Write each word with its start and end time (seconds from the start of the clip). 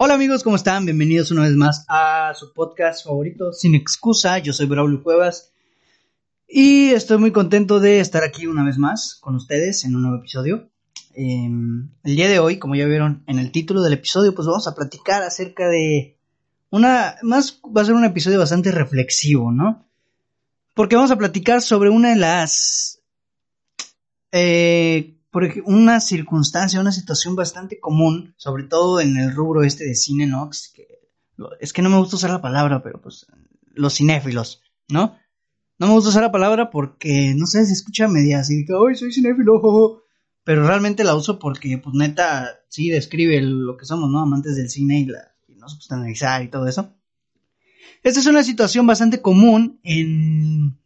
Hola 0.00 0.14
amigos, 0.14 0.44
¿cómo 0.44 0.54
están? 0.54 0.84
Bienvenidos 0.84 1.32
una 1.32 1.42
vez 1.42 1.56
más 1.56 1.84
a 1.88 2.32
su 2.32 2.52
podcast 2.52 3.04
favorito, 3.04 3.52
Sin 3.52 3.74
Excusa. 3.74 4.38
Yo 4.38 4.52
soy 4.52 4.66
Braulio 4.66 5.02
Cuevas 5.02 5.50
y 6.46 6.90
estoy 6.90 7.18
muy 7.18 7.32
contento 7.32 7.80
de 7.80 7.98
estar 7.98 8.22
aquí 8.22 8.46
una 8.46 8.62
vez 8.62 8.78
más 8.78 9.16
con 9.20 9.34
ustedes 9.34 9.84
en 9.84 9.96
un 9.96 10.02
nuevo 10.02 10.18
episodio. 10.18 10.70
Em, 11.14 11.90
el 12.04 12.14
día 12.14 12.28
de 12.28 12.38
hoy, 12.38 12.60
como 12.60 12.76
ya 12.76 12.86
vieron 12.86 13.24
en 13.26 13.40
el 13.40 13.50
título 13.50 13.82
del 13.82 13.94
episodio, 13.94 14.36
pues 14.36 14.46
vamos 14.46 14.68
a 14.68 14.74
platicar 14.76 15.24
acerca 15.24 15.66
de 15.66 16.16
una... 16.70 17.16
Más 17.22 17.60
va 17.64 17.82
a 17.82 17.84
ser 17.84 17.94
un 17.94 18.04
episodio 18.04 18.38
bastante 18.38 18.70
reflexivo, 18.70 19.50
¿no? 19.50 19.84
Porque 20.74 20.94
vamos 20.94 21.10
a 21.10 21.18
platicar 21.18 21.60
sobre 21.60 21.90
una 21.90 22.10
de 22.10 22.16
las... 22.16 23.00
Eh, 24.30 25.17
por 25.30 25.48
una 25.64 26.00
circunstancia, 26.00 26.80
una 26.80 26.92
situación 26.92 27.36
bastante 27.36 27.78
común, 27.78 28.34
sobre 28.36 28.64
todo 28.64 29.00
en 29.00 29.16
el 29.16 29.34
rubro 29.34 29.62
este 29.62 29.84
de 29.84 29.94
cine, 29.94 30.26
¿no? 30.26 30.48
Es 30.50 30.72
que, 30.74 30.86
es 31.60 31.72
que 31.72 31.82
no 31.82 31.90
me 31.90 31.98
gusta 31.98 32.16
usar 32.16 32.30
la 32.30 32.40
palabra, 32.40 32.82
pero 32.82 33.00
pues 33.00 33.26
los 33.74 33.94
cinéfilos, 33.94 34.62
¿no? 34.88 35.16
No 35.78 35.86
me 35.86 35.92
gusta 35.92 36.10
usar 36.10 36.22
la 36.22 36.32
palabra 36.32 36.70
porque, 36.70 37.34
no 37.36 37.46
sé, 37.46 37.64
se 37.66 37.72
escucha 37.72 38.08
media 38.08 38.40
así, 38.40 38.64
que, 38.64 38.72
ay, 38.72 38.96
soy 38.96 39.12
cinéfilo, 39.12 40.02
pero 40.42 40.66
realmente 40.66 41.04
la 41.04 41.14
uso 41.14 41.38
porque, 41.38 41.78
pues 41.78 41.94
neta, 41.94 42.60
sí 42.68 42.88
describe 42.88 43.40
lo 43.42 43.76
que 43.76 43.84
somos, 43.84 44.10
¿no? 44.10 44.20
Amantes 44.20 44.56
del 44.56 44.70
cine 44.70 45.00
y, 45.00 45.04
la, 45.04 45.34
y 45.46 45.54
nos 45.54 45.76
gusta 45.76 45.94
analizar 45.94 46.42
y 46.42 46.48
todo 46.48 46.66
eso. 46.66 46.94
Esta 48.02 48.20
es 48.20 48.26
una 48.26 48.42
situación 48.42 48.86
bastante 48.86 49.20
común 49.20 49.78
en, 49.82 50.78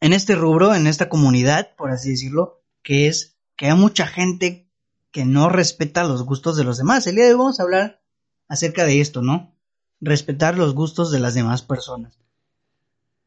en 0.00 0.12
este 0.12 0.34
rubro, 0.34 0.74
en 0.74 0.86
esta 0.86 1.08
comunidad, 1.08 1.76
por 1.76 1.90
así 1.90 2.10
decirlo, 2.10 2.62
que 2.86 3.08
es 3.08 3.36
que 3.56 3.66
hay 3.66 3.76
mucha 3.76 4.06
gente 4.06 4.70
que 5.10 5.24
no 5.24 5.48
respeta 5.48 6.04
los 6.04 6.22
gustos 6.22 6.56
de 6.56 6.62
los 6.62 6.78
demás. 6.78 7.04
El 7.08 7.16
día 7.16 7.24
de 7.24 7.32
hoy 7.32 7.38
vamos 7.38 7.58
a 7.58 7.64
hablar 7.64 8.00
acerca 8.46 8.86
de 8.86 9.00
esto, 9.00 9.22
¿no? 9.22 9.52
Respetar 10.00 10.56
los 10.56 10.72
gustos 10.72 11.10
de 11.10 11.18
las 11.18 11.34
demás 11.34 11.62
personas. 11.62 12.16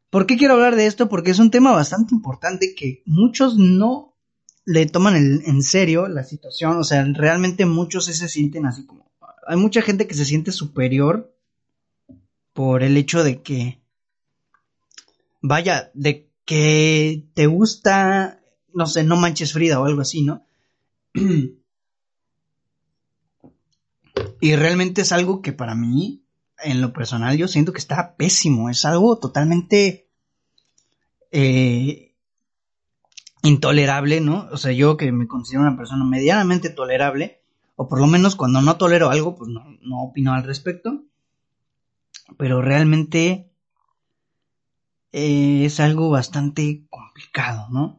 ¿Por 0.10 0.26
qué 0.26 0.38
quiero 0.38 0.54
hablar 0.54 0.78
de 0.78 0.86
esto? 0.86 1.10
Porque 1.10 1.32
es 1.32 1.40
un 1.40 1.52
tema 1.52 1.74
bastante 1.74 2.16
importante 2.16 2.74
que 2.74 3.04
muchos 3.06 3.58
no 3.58 4.16
le 4.64 4.86
toman 4.86 5.18
en 5.18 5.62
serio 5.62 6.08
la 6.08 6.24
situación. 6.24 6.78
O 6.78 6.86
sea, 6.86 7.04
realmente 7.14 7.66
muchos 7.66 8.06
se 8.06 8.30
sienten 8.30 8.66
así 8.66 8.86
como... 8.86 9.12
Hay 9.46 9.58
mucha 9.58 9.82
gente 9.82 10.08
que 10.08 10.16
se 10.16 10.24
siente 10.24 10.54
superior 10.54 11.36
por 12.54 12.82
el 12.82 12.96
hecho 12.96 13.26
de 13.26 13.42
que... 13.42 13.82
Vaya, 15.42 15.92
de 15.94 16.30
que 16.46 17.28
te 17.34 17.48
gusta 17.48 18.39
no 18.74 18.86
sé, 18.86 19.04
no 19.04 19.16
manches 19.16 19.54
Frida 19.54 19.80
o 19.80 19.86
algo 19.86 20.02
así, 20.02 20.22
¿no? 20.24 20.44
y 24.42 24.56
realmente 24.56 25.02
es 25.02 25.12
algo 25.12 25.42
que 25.42 25.54
para 25.54 25.76
mí, 25.76 26.24
en 26.64 26.82
lo 26.82 26.94
personal, 26.94 27.38
yo 27.38 27.48
siento 27.48 27.74
que 27.74 27.80
está 27.80 28.16
pésimo. 28.16 28.70
Es 28.70 28.86
algo 28.86 29.18
totalmente 29.18 30.08
eh, 31.32 32.14
intolerable, 33.44 34.22
¿no? 34.22 34.48
O 34.52 34.58
sea, 34.58 34.72
yo 34.72 34.98
que 34.98 35.12
me 35.12 35.28
considero 35.28 35.62
una 35.62 35.78
persona 35.78 36.04
medianamente 36.06 36.70
tolerable, 36.70 37.42
o 37.76 37.88
por 37.88 38.00
lo 38.00 38.08
menos 38.08 38.36
cuando 38.36 38.62
no 38.62 38.78
tolero 38.78 39.10
algo, 39.10 39.36
pues 39.36 39.50
no, 39.50 39.64
no 39.82 40.04
opino 40.04 40.34
al 40.34 40.44
respecto. 40.44 41.04
Pero 42.38 42.62
realmente 42.62 43.50
eh, 45.12 45.66
es 45.66 45.80
algo 45.80 46.10
bastante 46.10 46.86
complicado, 46.90 47.68
¿no? 47.72 47.99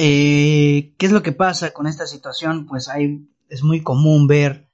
Eh, 0.00 0.94
¿Qué 0.96 1.06
es 1.06 1.10
lo 1.10 1.24
que 1.24 1.32
pasa 1.32 1.72
con 1.72 1.88
esta 1.88 2.06
situación? 2.06 2.66
Pues 2.66 2.88
hay, 2.88 3.28
es 3.48 3.64
muy 3.64 3.82
común 3.82 4.28
ver 4.28 4.70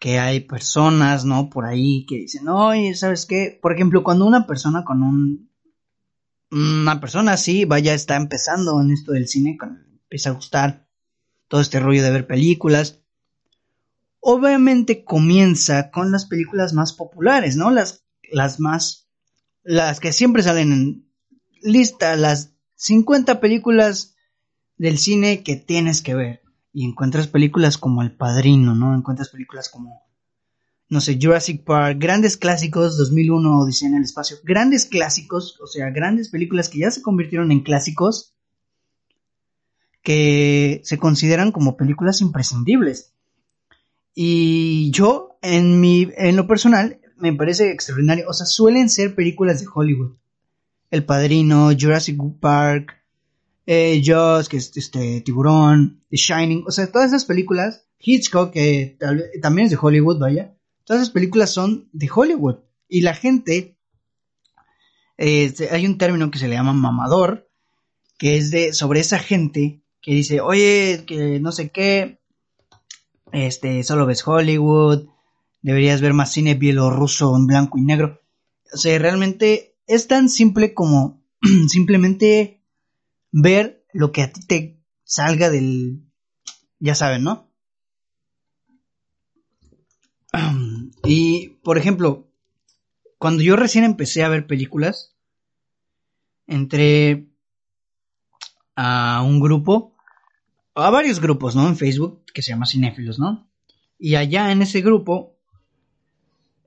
que 0.00 0.18
hay 0.18 0.40
personas, 0.40 1.24
¿no? 1.24 1.48
Por 1.48 1.64
ahí 1.66 2.04
que 2.04 2.16
dicen, 2.16 2.48
oye, 2.48 2.96
¿sabes 2.96 3.26
qué? 3.26 3.56
Por 3.62 3.72
ejemplo, 3.72 4.02
cuando 4.02 4.26
una 4.26 4.44
persona 4.44 4.82
con 4.82 5.04
un... 5.04 5.50
Una 6.50 7.00
persona 7.00 7.34
así, 7.34 7.64
vaya, 7.64 7.94
está 7.94 8.16
empezando 8.16 8.80
en 8.80 8.90
esto 8.90 9.12
del 9.12 9.28
cine, 9.28 9.56
empieza 10.02 10.30
a 10.30 10.34
gustar 10.34 10.88
todo 11.46 11.60
este 11.60 11.78
rollo 11.78 12.02
de 12.02 12.10
ver 12.10 12.26
películas. 12.26 13.02
Obviamente 14.18 15.04
comienza 15.04 15.92
con 15.92 16.10
las 16.10 16.26
películas 16.26 16.72
más 16.72 16.92
populares, 16.92 17.54
¿no? 17.54 17.70
Las, 17.70 18.02
las 18.32 18.58
más... 18.58 19.06
Las 19.62 20.00
que 20.00 20.12
siempre 20.12 20.42
salen 20.42 20.72
en 20.72 21.08
lista, 21.62 22.16
las 22.16 22.50
50 22.74 23.38
películas 23.38 24.13
del 24.76 24.98
cine 24.98 25.42
que 25.42 25.56
tienes 25.56 26.02
que 26.02 26.14
ver. 26.14 26.42
Y 26.72 26.84
encuentras 26.84 27.28
películas 27.28 27.78
como 27.78 28.02
El 28.02 28.12
Padrino, 28.12 28.74
¿no? 28.74 28.94
Encuentras 28.94 29.28
películas 29.28 29.68
como, 29.68 30.02
no 30.88 31.00
sé, 31.00 31.18
Jurassic 31.20 31.64
Park, 31.64 31.98
grandes 32.00 32.36
clásicos, 32.36 32.96
2001, 32.96 33.60
Odisea 33.60 33.88
en 33.88 33.96
el 33.96 34.04
Espacio, 34.04 34.38
grandes 34.42 34.86
clásicos, 34.86 35.60
o 35.60 35.66
sea, 35.66 35.90
grandes 35.90 36.30
películas 36.30 36.68
que 36.68 36.80
ya 36.80 36.90
se 36.90 37.02
convirtieron 37.02 37.52
en 37.52 37.60
clásicos, 37.60 38.34
que 40.02 40.80
se 40.84 40.98
consideran 40.98 41.52
como 41.52 41.76
películas 41.76 42.20
imprescindibles. 42.20 43.14
Y 44.14 44.90
yo, 44.90 45.38
en, 45.42 45.80
mi, 45.80 46.08
en 46.16 46.36
lo 46.36 46.46
personal, 46.46 47.00
me 47.16 47.32
parece 47.32 47.70
extraordinario. 47.70 48.28
O 48.28 48.32
sea, 48.32 48.46
suelen 48.46 48.88
ser 48.88 49.14
películas 49.14 49.60
de 49.60 49.66
Hollywood. 49.72 50.16
El 50.90 51.04
Padrino, 51.04 51.70
Jurassic 51.78 52.18
Park, 52.38 53.03
eh, 53.66 54.02
Jaws, 54.04 54.48
que 54.48 54.58
es 54.58 54.76
este 54.76 55.20
Tiburón, 55.22 56.02
The 56.10 56.16
Shining, 56.16 56.64
o 56.66 56.70
sea, 56.70 56.90
todas 56.90 57.08
esas 57.08 57.24
películas, 57.24 57.86
Hitchcock, 57.98 58.52
que 58.52 58.98
también 59.40 59.66
es 59.66 59.70
de 59.70 59.78
Hollywood, 59.80 60.18
vaya, 60.18 60.54
todas 60.84 61.02
esas 61.02 61.12
películas 61.12 61.50
son 61.50 61.88
de 61.92 62.08
Hollywood. 62.14 62.56
Y 62.88 63.00
la 63.00 63.14
gente, 63.14 63.78
eh, 65.16 65.52
hay 65.70 65.86
un 65.86 65.98
término 65.98 66.30
que 66.30 66.38
se 66.38 66.48
le 66.48 66.56
llama 66.56 66.72
mamador, 66.72 67.48
que 68.18 68.36
es 68.36 68.50
de 68.50 68.72
sobre 68.72 69.00
esa 69.00 69.18
gente 69.18 69.82
que 70.00 70.12
dice, 70.12 70.40
oye, 70.40 71.04
que 71.06 71.40
no 71.40 71.50
sé 71.50 71.70
qué, 71.70 72.20
este, 73.32 73.82
solo 73.82 74.06
ves 74.06 74.26
Hollywood, 74.26 75.08
deberías 75.62 76.02
ver 76.02 76.12
más 76.12 76.30
cine 76.30 76.54
bielorruso 76.54 77.34
en 77.36 77.46
blanco 77.46 77.78
y 77.78 77.82
negro. 77.82 78.20
O 78.72 78.76
sea, 78.76 78.98
realmente 78.98 79.76
es 79.86 80.06
tan 80.06 80.28
simple 80.28 80.74
como 80.74 81.22
simplemente 81.68 82.63
ver 83.36 83.84
lo 83.92 84.12
que 84.12 84.22
a 84.22 84.32
ti 84.32 84.46
te 84.46 84.80
salga 85.02 85.50
del... 85.50 86.04
Ya 86.78 86.94
saben, 86.94 87.24
¿no? 87.24 87.50
Y, 91.06 91.48
por 91.62 91.76
ejemplo, 91.76 92.30
cuando 93.18 93.42
yo 93.42 93.56
recién 93.56 93.84
empecé 93.84 94.22
a 94.22 94.30
ver 94.30 94.46
películas, 94.46 95.14
entré 96.46 97.28
a 98.74 99.22
un 99.22 99.38
grupo, 99.38 99.94
a 100.74 100.88
varios 100.88 101.20
grupos, 101.20 101.54
¿no? 101.54 101.68
En 101.68 101.76
Facebook, 101.76 102.24
que 102.32 102.40
se 102.40 102.52
llama 102.52 102.64
Cinéfilos, 102.64 103.18
¿no? 103.18 103.50
Y 103.98 104.14
allá 104.14 104.50
en 104.50 104.62
ese 104.62 104.80
grupo, 104.80 105.36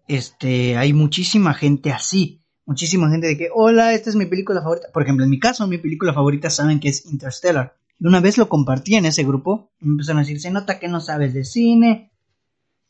este, 0.08 0.78
hay 0.78 0.94
muchísima 0.94 1.56
gente 1.56 1.92
así 1.92 2.37
muchísima 2.68 3.10
gente 3.10 3.26
de 3.28 3.38
que, 3.38 3.50
hola, 3.52 3.94
esta 3.94 4.12
es 4.12 4.16
mi 4.16 4.28
película 4.28 4.62
favorita. 4.62 4.90
Por 4.94 5.02
ejemplo, 5.02 5.24
en 5.24 5.32
mi 5.32 5.40
caso, 5.40 5.66
mi 5.68 5.80
película 5.80 6.14
favorita 6.14 6.52
saben 6.52 6.80
que 6.80 6.90
es 6.90 7.06
Interstellar. 7.06 7.76
Y 8.00 8.06
una 8.06 8.20
vez 8.20 8.38
lo 8.38 8.48
compartí 8.50 8.96
en 8.96 9.06
ese 9.06 9.24
grupo, 9.24 9.72
me 9.80 9.92
empezaron 9.94 10.20
a 10.20 10.22
decir, 10.22 10.40
se 10.40 10.52
nota 10.52 10.78
que 10.78 10.88
no 10.88 11.00
sabes 11.00 11.34
de 11.34 11.46
cine, 11.46 12.12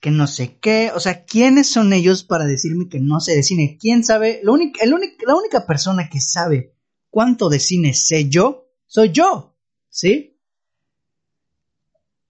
que 0.01 0.11
no 0.11 0.27
sé 0.27 0.57
qué. 0.59 0.91
O 0.93 0.99
sea, 0.99 1.23
¿quiénes 1.23 1.69
son 1.69 1.93
ellos 1.93 2.23
para 2.23 2.45
decirme 2.45 2.89
que 2.89 2.99
no 2.99 3.21
sé 3.21 3.35
de 3.35 3.43
cine? 3.43 3.77
¿Quién 3.79 4.03
sabe? 4.03 4.41
Lo 4.43 4.55
el 4.55 4.73
la 4.81 5.35
única 5.35 5.65
persona 5.65 6.09
que 6.09 6.19
sabe 6.19 6.73
cuánto 7.09 7.47
de 7.47 7.59
cine 7.59 7.93
sé 7.93 8.27
yo, 8.27 8.67
soy 8.87 9.11
yo. 9.11 9.55
¿Sí? 9.89 10.37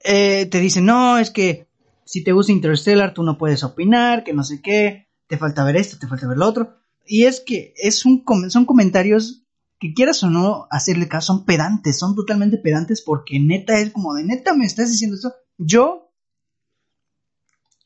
Eh, 0.03 0.45
te 0.45 0.59
dicen, 0.59 0.85
no, 0.85 1.17
es 1.17 1.31
que 1.31 1.67
si 2.05 2.23
te 2.23 2.33
gusta 2.33 2.51
Interstellar, 2.51 3.13
tú 3.13 3.23
no 3.23 3.37
puedes 3.37 3.63
opinar, 3.63 4.23
que 4.23 4.33
no 4.33 4.43
sé 4.43 4.61
qué, 4.61 5.07
te 5.27 5.37
falta 5.37 5.63
ver 5.63 5.77
esto, 5.77 5.97
te 5.97 6.07
falta 6.07 6.27
ver 6.27 6.37
lo 6.37 6.45
otro. 6.45 6.77
Y 7.07 7.25
es 7.25 7.39
que 7.39 7.73
es 7.77 8.05
un, 8.05 8.23
son 8.49 8.65
comentarios 8.65 9.43
que 9.79 9.93
quieras 9.93 10.23
o 10.23 10.29
no 10.29 10.67
hacerle 10.71 11.07
caso, 11.07 11.33
son 11.33 11.45
pedantes, 11.45 11.99
son 11.99 12.15
totalmente 12.15 12.57
pedantes 12.57 13.01
porque 13.01 13.39
neta 13.39 13.77
es 13.79 13.91
como 13.91 14.15
de 14.15 14.23
neta 14.23 14.53
me 14.53 14.65
estás 14.65 14.89
diciendo 14.89 15.17
eso. 15.17 15.33
Yo, 15.57 16.11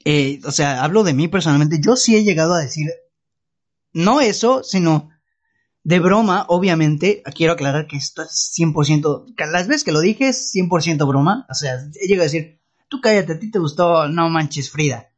eh, 0.06 0.40
o 0.46 0.52
sea, 0.52 0.84
hablo 0.84 1.04
de 1.04 1.14
mí 1.14 1.28
personalmente, 1.28 1.80
yo 1.82 1.96
sí 1.96 2.16
he 2.16 2.24
llegado 2.24 2.54
a 2.54 2.62
decir, 2.62 2.88
no 3.94 4.22
eso, 4.22 4.64
sino 4.64 5.10
de 5.84 6.00
broma, 6.00 6.46
obviamente, 6.48 7.24
quiero 7.36 7.54
aclarar 7.54 7.88
que 7.88 7.98
esto 7.98 8.22
es 8.22 8.54
100%, 8.58 9.34
las 9.52 9.68
veces 9.68 9.84
que 9.84 9.92
lo 9.92 10.00
dije 10.00 10.30
es 10.30 10.54
100% 10.54 11.08
broma, 11.08 11.46
o 11.50 11.54
sea, 11.54 11.76
he 12.00 12.08
llegado 12.08 12.24
a 12.24 12.32
decir, 12.32 12.62
tú 12.88 13.02
cállate, 13.02 13.34
a 13.34 13.40
ti 13.40 13.50
te 13.50 13.60
gustó, 13.60 14.08
no 14.08 14.30
manches 14.30 14.70
Frida. 14.70 15.10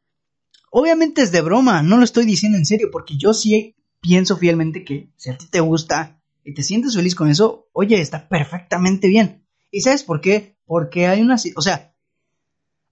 Obviamente 0.70 1.22
es 1.22 1.30
de 1.30 1.42
broma, 1.42 1.82
no 1.82 1.98
lo 1.98 2.04
estoy 2.04 2.24
diciendo 2.24 2.58
en 2.58 2.66
serio, 2.66 2.88
porque 2.90 3.16
yo 3.16 3.34
sí 3.34 3.76
pienso 4.04 4.36
fielmente 4.36 4.84
que 4.84 5.10
si 5.16 5.30
a 5.30 5.38
ti 5.38 5.46
te 5.46 5.60
gusta 5.60 6.20
y 6.44 6.52
te 6.52 6.62
sientes 6.62 6.94
feliz 6.94 7.14
con 7.14 7.30
eso, 7.30 7.70
oye, 7.72 7.98
está 8.02 8.28
perfectamente 8.28 9.08
bien. 9.08 9.46
¿Y 9.70 9.80
sabes 9.80 10.04
por 10.04 10.20
qué? 10.20 10.58
Porque 10.66 11.06
hay 11.06 11.22
una... 11.22 11.36
O 11.56 11.62
sea, 11.62 11.96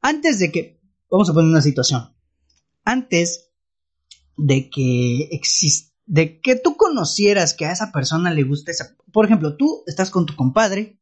antes 0.01 0.39
de 0.39 0.51
que... 0.51 0.81
vamos 1.11 1.29
a 1.29 1.35
poner 1.35 1.51
una 1.51 1.61
situación. 1.61 2.15
Antes 2.83 3.51
de 4.39 4.71
que 4.71 5.29
existe, 5.33 5.93
de 6.07 6.41
que 6.41 6.57
tú 6.57 6.79
conocieras 6.79 7.53
que 7.53 7.67
a 7.67 7.73
esa 7.73 7.93
persona 7.93 8.33
le 8.33 8.45
gusta 8.45 8.71
esa, 8.71 8.97
por 9.13 9.27
ejemplo, 9.27 9.55
tú 9.59 9.85
estás 9.87 10.09
con 10.09 10.25
tu 10.25 10.35
compadre, 10.35 10.99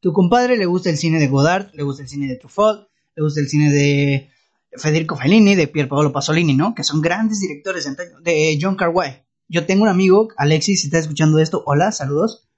tu 0.00 0.12
compadre 0.12 0.58
le 0.58 0.66
gusta 0.66 0.90
el 0.90 0.98
cine 0.98 1.18
de 1.18 1.28
Godard, 1.28 1.72
le 1.72 1.84
gusta 1.84 2.02
el 2.02 2.08
cine 2.10 2.28
de 2.28 2.36
Truffaut, 2.36 2.86
le 3.16 3.22
gusta 3.22 3.40
el 3.40 3.48
cine 3.48 3.72
de 3.72 4.28
Federico 4.76 5.16
Fellini, 5.16 5.54
de 5.54 5.68
Pier 5.68 5.88
Paolo 5.88 6.12
Pasolini, 6.12 6.54
¿no? 6.54 6.74
Que 6.74 6.84
son 6.84 7.00
grandes 7.00 7.40
directores 7.40 7.88
de 8.22 8.58
John 8.60 8.76
Carway. 8.76 9.23
Yo 9.48 9.66
tengo 9.66 9.82
un 9.82 9.88
amigo, 9.88 10.28
Alexis, 10.36 10.80
si 10.80 10.86
está 10.86 10.98
escuchando 10.98 11.38
esto, 11.38 11.62
hola, 11.66 11.92
saludos. 11.92 12.48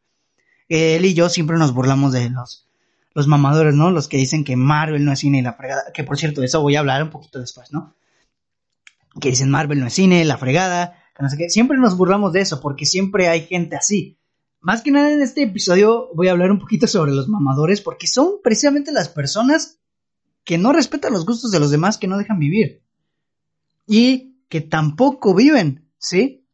Él 0.69 1.05
y 1.05 1.15
yo 1.15 1.29
siempre 1.29 1.59
nos 1.59 1.73
burlamos 1.73 2.12
de 2.12 2.31
los, 2.31 2.67
los 3.15 3.27
mamadores, 3.27 3.75
¿no? 3.75 3.91
Los 3.91 4.09
que 4.09 4.17
dicen 4.17 4.44
que 4.44 4.56
Marvel 4.56 5.05
no 5.05 5.12
es 5.12 5.21
cine 5.21 5.38
y 5.38 5.43
la 5.43 5.53
fregada. 5.53 5.85
Que 5.93 6.05
por 6.05 6.19
cierto, 6.19 6.41
de 6.41 6.47
eso 6.47 6.61
voy 6.61 6.77
a 6.77 6.81
hablar 6.81 7.03
un 7.03 7.11
poquito 7.11 7.41
después, 7.41 7.73
¿no? 7.73 7.94
Que 9.21 9.31
dicen 9.31 9.50
Marvel 9.50 9.81
no 9.81 9.87
es 9.87 9.94
cine, 9.94 10.25
la 10.25 10.38
fregada, 10.38 11.03
que 11.17 11.23
no 11.23 11.29
sé 11.29 11.37
qué. 11.37 11.49
Siempre 11.49 11.79
nos 11.79 11.97
burlamos 11.97 12.33
de 12.33 12.41
eso, 12.41 12.61
porque 12.61 12.87
siempre 12.87 13.29
hay 13.29 13.47
gente 13.47 13.77
así. 13.77 14.19
Más 14.61 14.83
que 14.83 14.91
nada 14.91 15.12
en 15.12 15.23
este 15.23 15.43
episodio 15.43 16.11
voy 16.15 16.29
a 16.29 16.33
hablar 16.33 16.50
un 16.50 16.59
poquito 16.59 16.87
sobre 16.87 17.12
los 17.12 17.29
mamadores, 17.29 17.81
porque 17.81 18.06
son 18.06 18.35
precisamente 18.43 18.93
las 18.93 19.09
personas 19.09 19.79
que 20.44 20.59
no 20.59 20.73
respetan 20.73 21.12
los 21.12 21.27
gustos 21.27 21.50
de 21.50 21.61
los 21.61 21.71
demás, 21.71 21.99
que 21.99 22.06
no 22.06 22.19
dejan 22.19 22.38
vivir. 22.38 22.83
Y 23.87 24.37
que 24.49 24.61
tampoco 24.61 25.35
viven, 25.35 25.88
¿sí? 25.99 26.45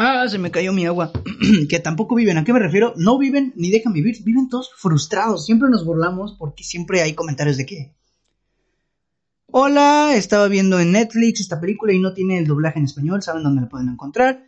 Ah, 0.00 0.28
se 0.28 0.38
me 0.38 0.52
cayó 0.52 0.72
mi 0.72 0.86
agua. 0.86 1.10
que 1.68 1.80
tampoco 1.80 2.14
viven. 2.14 2.38
¿A 2.38 2.44
qué 2.44 2.52
me 2.52 2.60
refiero? 2.60 2.94
No 2.96 3.18
viven 3.18 3.52
ni 3.56 3.68
dejan 3.68 3.92
vivir. 3.92 4.22
Viven 4.22 4.48
todos 4.48 4.70
frustrados. 4.76 5.44
Siempre 5.44 5.68
nos 5.70 5.84
burlamos 5.84 6.36
porque 6.38 6.62
siempre 6.62 7.02
hay 7.02 7.14
comentarios 7.14 7.56
de 7.56 7.66
que. 7.66 7.96
Hola, 9.46 10.12
estaba 10.14 10.46
viendo 10.46 10.78
en 10.78 10.92
Netflix 10.92 11.40
esta 11.40 11.60
película 11.60 11.92
y 11.92 11.98
no 11.98 12.14
tiene 12.14 12.38
el 12.38 12.46
doblaje 12.46 12.78
en 12.78 12.84
español. 12.84 13.22
¿Saben 13.22 13.42
dónde 13.42 13.62
la 13.62 13.68
pueden 13.68 13.88
encontrar? 13.88 14.46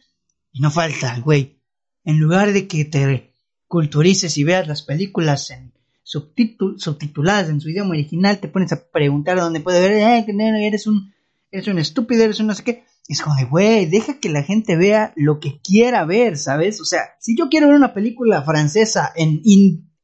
Y 0.52 0.60
no 0.60 0.70
falta, 0.70 1.18
güey. 1.18 1.58
En 2.04 2.20
lugar 2.20 2.52
de 2.52 2.68
que 2.68 2.84
te 2.84 3.34
culturices 3.66 4.38
y 4.38 4.44
veas 4.44 4.68
las 4.68 4.82
películas 4.82 5.50
en 5.50 5.72
subtituladas 6.04 7.48
en 7.48 7.60
su 7.60 7.70
idioma 7.70 7.90
original, 7.90 8.38
te 8.38 8.46
pones 8.46 8.70
a 8.70 8.88
preguntar 8.88 9.40
dónde 9.40 9.58
puede 9.58 9.80
ver. 9.80 9.92
Eh, 9.94 10.66
eres 10.66 10.86
un, 10.86 11.12
eres 11.50 11.66
un 11.66 11.80
estúpido, 11.80 12.22
eres 12.22 12.38
un 12.38 12.46
no 12.46 12.54
sé 12.54 12.62
qué 12.62 12.84
es 13.12 13.22
como 13.22 13.34
de, 13.36 13.44
güey, 13.44 13.86
deja 13.86 14.20
que 14.20 14.28
la 14.28 14.42
gente 14.42 14.76
vea 14.76 15.12
lo 15.16 15.40
que 15.40 15.60
quiera 15.60 16.04
ver, 16.04 16.38
¿sabes? 16.38 16.80
O 16.80 16.84
sea, 16.84 17.16
si 17.18 17.36
yo 17.36 17.48
quiero 17.48 17.66
ver 17.66 17.76
una 17.76 17.92
película 17.92 18.42
francesa 18.42 19.12
en, 19.16 19.42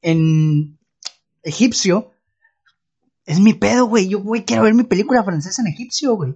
en 0.03 0.79
egipcio, 1.45 2.11
es 3.25 3.39
mi 3.39 3.55
pedo, 3.55 3.87
güey. 3.87 4.09
Yo, 4.09 4.21
güey, 4.21 4.45
quiero 4.45 4.65
ver 4.65 4.75
mi 4.75 4.85
película 4.85 5.23
francesa 5.23 5.63
en 5.63 5.69
egipcio, 5.69 6.15
güey. 6.15 6.35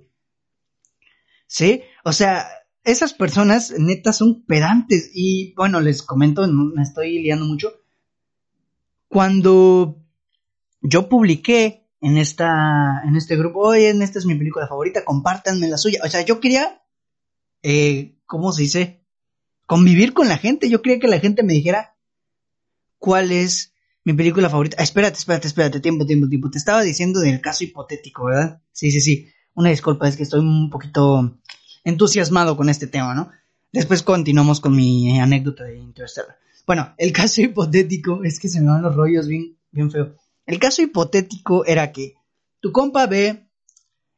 ¿Sí? 1.49 1.83
O 2.05 2.13
sea, 2.13 2.47
esas 2.85 3.15
personas 3.15 3.73
netas 3.77 4.19
son 4.19 4.45
pedantes. 4.45 5.11
Y 5.13 5.55
bueno, 5.55 5.81
les 5.81 6.03
comento, 6.03 6.47
me 6.47 6.83
estoy 6.83 7.21
liando 7.21 7.47
mucho. 7.47 7.73
Cuando 9.09 10.05
yo 10.83 11.09
publiqué 11.09 11.80
en, 12.01 12.19
esta, 12.19 13.03
en 13.05 13.17
este 13.17 13.37
grupo, 13.37 13.61
oye, 13.61 13.91
esta 13.91 14.19
es 14.19 14.27
mi 14.27 14.35
película 14.35 14.67
favorita, 14.67 15.05
compártanme 15.05 15.69
la 15.69 15.77
suya. 15.77 16.01
O 16.05 16.09
sea, 16.09 16.23
yo 16.23 16.41
quería, 16.41 16.83
eh, 17.63 18.17
¿cómo 18.27 18.53
se 18.53 18.63
dice? 18.63 19.05
Convivir 19.67 20.15
con 20.15 20.29
la 20.29 20.39
gente. 20.39 20.69
Yo 20.69 20.83
quería 20.83 20.99
que 20.99 21.09
la 21.09 21.21
gente 21.21 21.43
me 21.43 21.53
dijera 21.53 21.97
cuál 22.99 23.33
es 23.33 23.75
mi 24.05 24.13
película 24.15 24.49
favorita. 24.49 24.83
espérate, 24.83 25.19
espérate, 25.19 25.47
espérate, 25.47 25.81
tiempo, 25.81 26.07
tiempo, 26.07 26.29
tiempo. 26.29 26.51
Te 26.51 26.59
estaba 26.59 26.83
diciendo 26.83 27.21
del 27.21 27.41
caso 27.41 27.65
hipotético, 27.65 28.25
¿verdad? 28.25 28.63
Sí, 28.73 28.91
sí, 28.91 29.01
sí. 29.01 29.29
Una 29.55 29.71
disculpa, 29.71 30.09
es 30.09 30.17
que 30.17 30.23
estoy 30.23 30.41
un 30.41 30.71
poquito 30.71 31.39
entusiasmado 31.85 32.57
con 32.57 32.69
este 32.69 32.87
tema, 32.87 33.15
¿no? 33.15 33.31
Después 33.73 34.03
continuamos 34.03 34.61
con 34.61 34.75
mi 34.75 35.19
anécdota 35.21 35.65
de 35.65 35.79
Interstellar. 35.79 36.39
Bueno, 36.67 36.95
el 36.99 37.13
caso 37.13 37.41
hipotético 37.43 38.25
es 38.25 38.41
que 38.41 38.49
se 38.49 38.61
me 38.61 38.69
van 38.69 38.83
los 38.83 38.95
rollos 38.95 39.29
bien, 39.29 39.57
bien 39.71 39.91
feo. 39.91 40.15
El 40.47 40.59
caso 40.59 40.83
hipotético 40.83 41.65
era 41.65 41.93
que 41.93 42.15
tu 42.61 42.73
compa 42.73 43.07
ve 43.07 43.47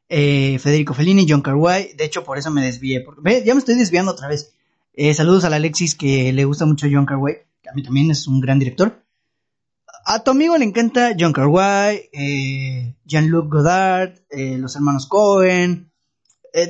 eh, 0.09 0.59
Federico 0.59 0.93
Fellini, 0.93 1.25
John 1.27 1.41
Carway, 1.41 1.93
de 1.93 2.05
hecho 2.05 2.23
por 2.23 2.37
eso 2.37 2.51
me 2.51 2.63
desvié, 2.63 3.01
porque 3.01 3.21
ve, 3.23 3.43
ya 3.45 3.53
me 3.53 3.59
estoy 3.59 3.75
desviando 3.75 4.11
otra 4.11 4.27
vez. 4.27 4.53
Eh, 4.93 5.13
saludos 5.13 5.43
a 5.43 5.47
Alexis 5.47 5.95
que 5.95 6.31
le 6.33 6.45
gusta 6.45 6.65
mucho 6.65 6.87
John 6.91 7.05
Carway, 7.05 7.37
que 7.61 7.69
a 7.69 7.73
mí 7.73 7.81
también 7.81 8.11
es 8.11 8.27
un 8.27 8.39
gran 8.39 8.59
director. 8.59 9.01
A 10.05 10.23
tu 10.23 10.31
amigo 10.31 10.57
le 10.57 10.65
encanta 10.65 11.15
John 11.17 11.33
Carway, 11.33 12.09
eh, 12.11 12.95
Jean-Luc 13.05 13.51
Godard, 13.51 14.19
los 14.29 14.75
hermanos 14.75 15.07
Cohen, 15.07 15.91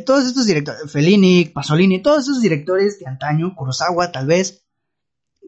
todos 0.06 0.26
estos 0.26 0.46
directores, 0.46 0.90
Fellini, 0.92 1.46
Pasolini, 1.46 2.02
todos 2.02 2.24
esos 2.24 2.42
directores 2.42 3.00
de 3.00 3.08
antaño, 3.08 3.56
Kurosawa 3.56 4.12
tal 4.12 4.28
vez, 4.28 4.64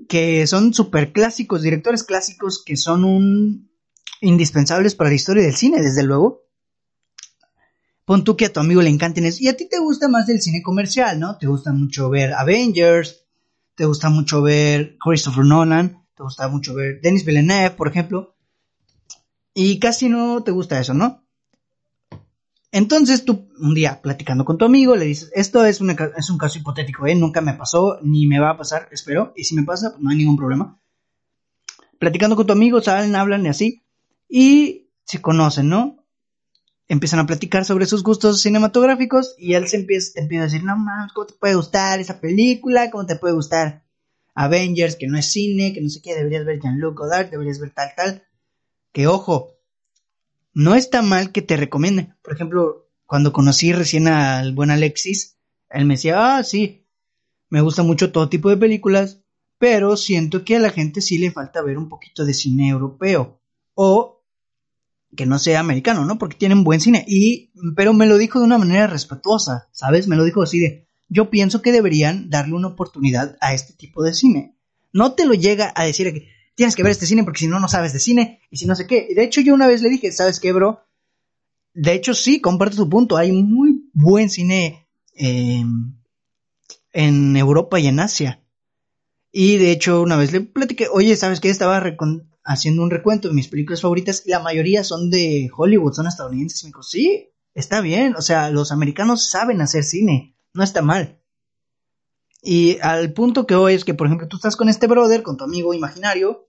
que 0.10 0.46
son 0.48 0.74
super 0.74 1.14
clásicos, 1.14 1.62
directores 1.62 2.04
clásicos 2.04 2.62
que 2.64 2.76
son 2.76 3.06
un 3.06 3.70
indispensables 4.22 4.96
para 4.96 5.10
la 5.10 5.16
historia 5.16 5.44
del 5.44 5.56
cine, 5.56 5.82
desde 5.82 6.04
luego. 6.04 6.44
Pon 8.06 8.24
tú 8.24 8.38
que 8.38 8.46
a 8.46 8.54
tu 8.54 8.60
amigo 8.60 8.82
le 8.82 8.90
encanten 8.90 9.26
eso. 9.26 9.40
Y 9.42 9.48
a 9.48 9.58
ti 9.58 9.68
te 9.68 9.80
gusta 9.80 10.08
más 10.08 10.28
del 10.28 10.42
cine 10.42 10.62
comercial, 10.62 11.20
¿no? 11.20 11.38
Te 11.38 11.48
gusta 11.48 11.74
mucho 11.74 12.10
ver 12.10 12.34
Avengers, 12.34 13.26
te 13.74 13.86
gusta 13.86 14.10
mucho 14.10 14.42
ver 14.42 14.98
Christopher 15.04 15.44
Nolan, 15.44 16.06
te 16.16 16.24
gusta 16.24 16.48
mucho 16.48 16.76
ver 16.76 17.02
Denis 17.02 17.26
Villeneuve, 17.26 17.72
por 17.72 17.88
ejemplo. 17.88 18.36
Y 19.54 19.80
casi 19.80 20.08
no 20.08 20.44
te 20.44 20.52
gusta 20.52 20.80
eso, 20.80 20.94
¿no? 20.94 21.24
Entonces 22.72 23.24
tú 23.24 23.48
un 23.58 23.74
día 23.74 24.02
platicando 24.02 24.44
con 24.44 24.58
tu 24.58 24.66
amigo 24.66 24.98
le 24.98 25.06
dices, 25.06 25.32
esto 25.34 25.64
es, 25.66 25.80
es 26.18 26.30
un 26.30 26.38
caso 26.38 26.60
hipotético, 26.60 27.08
¿eh? 27.08 27.16
Nunca 27.16 27.42
me 27.42 27.54
pasó, 27.54 28.00
ni 28.04 28.28
me 28.28 28.40
va 28.40 28.52
a 28.52 28.58
pasar, 28.58 28.90
espero. 28.92 29.34
Y 29.36 29.46
si 29.46 29.56
me 29.56 29.64
pasa, 29.64 29.92
pues 29.92 30.04
no 30.04 30.10
hay 30.10 30.18
ningún 30.18 30.38
problema. 30.38 30.80
Platicando 31.98 32.36
con 32.36 32.46
tu 32.46 32.54
amigo, 32.54 32.82
salen, 32.82 33.16
hablan 33.16 33.46
y 33.46 33.50
así 33.50 33.85
y 34.28 34.90
se 35.06 35.22
conocen, 35.22 35.70
¿no? 35.70 36.04
Empiezan 36.88 37.20
a 37.20 37.26
platicar 37.26 37.66
sobre 37.66 37.86
sus 37.86 38.04
gustos 38.04 38.42
cinematográficos 38.42 39.36
y 39.38 39.54
él 39.54 39.68
se 39.68 39.78
empieza, 39.78 40.20
a 40.20 40.24
decir, 40.24 40.64
no 40.64 40.78
mames, 40.78 41.14
¿cómo 41.14 41.28
te 41.28 41.34
puede 41.34 41.56
gustar 41.56 42.00
esa 42.00 42.20
película? 42.20 42.92
¿Cómo 42.92 43.06
te 43.06 43.16
puede 43.16 43.34
gustar 43.34 43.84
Avengers, 44.36 44.96
que 44.96 45.08
no 45.08 45.18
es 45.18 45.32
cine, 45.32 45.74
que 45.74 45.82
no 45.82 45.90
sé 45.90 46.02
qué, 46.02 46.14
deberías 46.14 46.46
ver 46.46 46.60
Jean-Luc 46.62 46.98
Godard, 46.98 47.30
deberías 47.32 47.60
ver 47.60 47.72
tal, 47.72 47.90
tal? 47.96 48.24
Que 48.92 49.08
ojo, 49.08 49.56
no 50.54 50.76
está 50.76 51.02
mal 51.02 51.32
que 51.32 51.42
te 51.42 51.58
recomiende. 51.58 52.14
Por 52.22 52.34
ejemplo, 52.34 52.88
cuando 53.06 53.34
conocí 53.34 53.74
recién 53.74 54.08
al 54.08 54.54
buen 54.54 54.72
Alexis, 54.72 55.38
él 55.70 55.86
me 55.86 55.96
decía, 55.96 56.38
ah, 56.38 56.44
sí, 56.44 56.86
me 57.50 57.62
gusta 57.62 57.84
mucho 57.84 58.12
todo 58.12 58.30
tipo 58.30 58.50
de 58.50 58.58
películas, 58.58 59.22
pero 59.58 59.98
siento 59.98 60.44
que 60.44 60.56
a 60.56 60.60
la 60.60 60.70
gente 60.70 61.02
sí 61.02 61.18
le 61.18 61.32
falta 61.32 61.62
ver 61.62 61.78
un 61.78 61.90
poquito 61.90 62.26
de 62.26 62.34
cine 62.34 62.70
europeo 62.70 63.40
o 63.74 64.15
que 65.16 65.26
no 65.26 65.40
sea 65.40 65.60
americano, 65.60 66.06
¿no? 66.06 66.18
Porque 66.18 66.38
tienen 66.38 66.64
buen 66.64 66.80
cine. 66.80 67.06
Y, 67.08 67.52
pero 67.76 67.94
me 67.94 68.06
lo 68.06 68.18
dijo 68.18 68.40
de 68.40 68.46
una 68.46 68.58
manera 68.58 68.88
respetuosa, 68.88 69.68
¿sabes? 69.72 70.08
Me 70.08 70.16
lo 70.16 70.24
dijo 70.24 70.42
así 70.42 70.60
de, 70.60 70.88
yo 71.10 71.30
pienso 71.30 71.62
que 71.62 71.72
deberían 71.72 72.30
darle 72.30 72.56
una 72.56 72.70
oportunidad 72.70 73.38
a 73.42 73.54
este 73.54 73.74
tipo 73.74 74.04
de 74.04 74.14
cine. 74.14 74.56
No 74.92 75.14
te 75.14 75.26
lo 75.26 75.34
llega 75.34 75.74
a 75.76 75.84
decir 75.84 76.12
que 76.14 76.28
tienes 76.56 76.76
que 76.76 76.84
ver 76.84 76.92
este 76.92 77.06
cine 77.06 77.24
porque 77.24 77.40
si 77.40 77.48
no, 77.48 77.60
no 77.60 77.68
sabes 77.68 77.94
de 77.94 78.00
cine 78.00 78.42
y 78.50 78.58
si 78.58 78.66
no 78.66 78.76
sé 78.76 78.88
qué. 78.88 79.08
De 79.16 79.24
hecho, 79.24 79.42
yo 79.42 79.54
una 79.54 79.68
vez 79.68 79.82
le 79.82 79.90
dije, 79.90 80.12
¿sabes 80.12 80.40
qué, 80.40 80.52
bro? 80.52 80.82
De 81.74 81.94
hecho, 81.94 82.14
sí, 82.14 82.40
comparto 82.40 82.78
tu 82.78 82.90
punto. 82.90 83.18
Hay 83.18 83.32
muy 83.32 83.90
buen 83.94 84.30
cine 84.30 84.88
em, 85.14 85.94
en 86.94 87.36
Europa 87.36 87.80
y 87.80 87.88
en 87.88 88.00
Asia. 88.00 88.42
Y 89.32 89.58
de 89.58 89.72
hecho, 89.72 90.02
una 90.02 90.16
vez 90.16 90.32
le 90.32 90.42
platiqué, 90.42 90.88
oye, 90.90 91.16
¿sabes 91.18 91.42
qué? 91.42 91.50
Estaba 91.50 91.82
haciendo 92.46 92.84
un 92.84 92.92
recuento 92.92 93.28
de 93.28 93.34
mis 93.34 93.48
películas 93.48 93.82
favoritas 93.82 94.22
y 94.26 94.30
la 94.30 94.40
mayoría 94.40 94.84
son 94.84 95.10
de 95.10 95.50
Hollywood, 95.56 95.94
son 95.94 96.08
estadounidenses. 96.08 96.62
Y 96.62 96.66
me 96.66 96.70
dijo, 96.70 96.84
sí, 96.84 97.30
está 97.56 97.82
bien, 97.82 98.16
o 98.16 98.22
sea, 98.22 98.50
los 98.52 98.72
americanos 98.72 99.28
saben 99.28 99.62
hacer 99.62 99.84
cine, 99.84 100.36
no 100.54 100.64
está 100.64 100.82
mal. 100.82 101.20
Y 102.44 102.78
al 102.82 103.12
punto 103.14 103.48
que 103.48 103.56
hoy 103.56 103.74
es 103.74 103.84
que, 103.84 103.96
por 103.96 104.06
ejemplo, 104.06 104.28
tú 104.28 104.38
estás 104.38 104.56
con 104.56 104.70
este 104.70 104.86
brother, 104.86 105.24
con 105.24 105.36
tu 105.36 105.44
amigo 105.44 105.74
imaginario, 105.74 106.48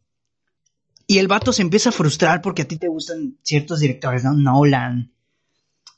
y 1.06 1.18
el 1.18 1.28
vato 1.28 1.52
se 1.52 1.62
empieza 1.62 1.88
a 1.88 1.92
frustrar 1.92 2.42
porque 2.42 2.62
a 2.62 2.68
ti 2.68 2.76
te 2.76 2.88
gustan 2.88 3.38
ciertos 3.42 3.80
directores, 3.80 4.22
¿no? 4.22 4.34
Nolan, 4.34 5.14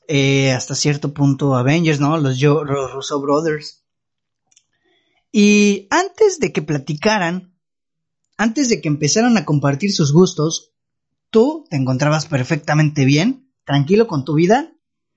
eh, 0.06 0.52
hasta 0.52 0.76
cierto 0.76 1.12
punto 1.12 1.56
Avengers, 1.56 1.98
¿no? 1.98 2.16
Los, 2.18 2.40
los 2.40 2.92
Russo 2.92 3.20
Brothers. 3.20 3.82
Y 5.32 5.88
antes 5.90 6.38
de 6.38 6.52
que 6.52 6.62
platicaran, 6.62 7.57
antes 8.38 8.70
de 8.70 8.80
que 8.80 8.88
empezaran 8.88 9.36
a 9.36 9.44
compartir 9.44 9.92
sus 9.92 10.12
gustos, 10.12 10.72
tú 11.30 11.66
te 11.68 11.76
encontrabas 11.76 12.26
perfectamente 12.26 13.04
bien, 13.04 13.52
tranquilo 13.64 14.06
con 14.06 14.24
tu 14.24 14.34
vida, 14.34 14.72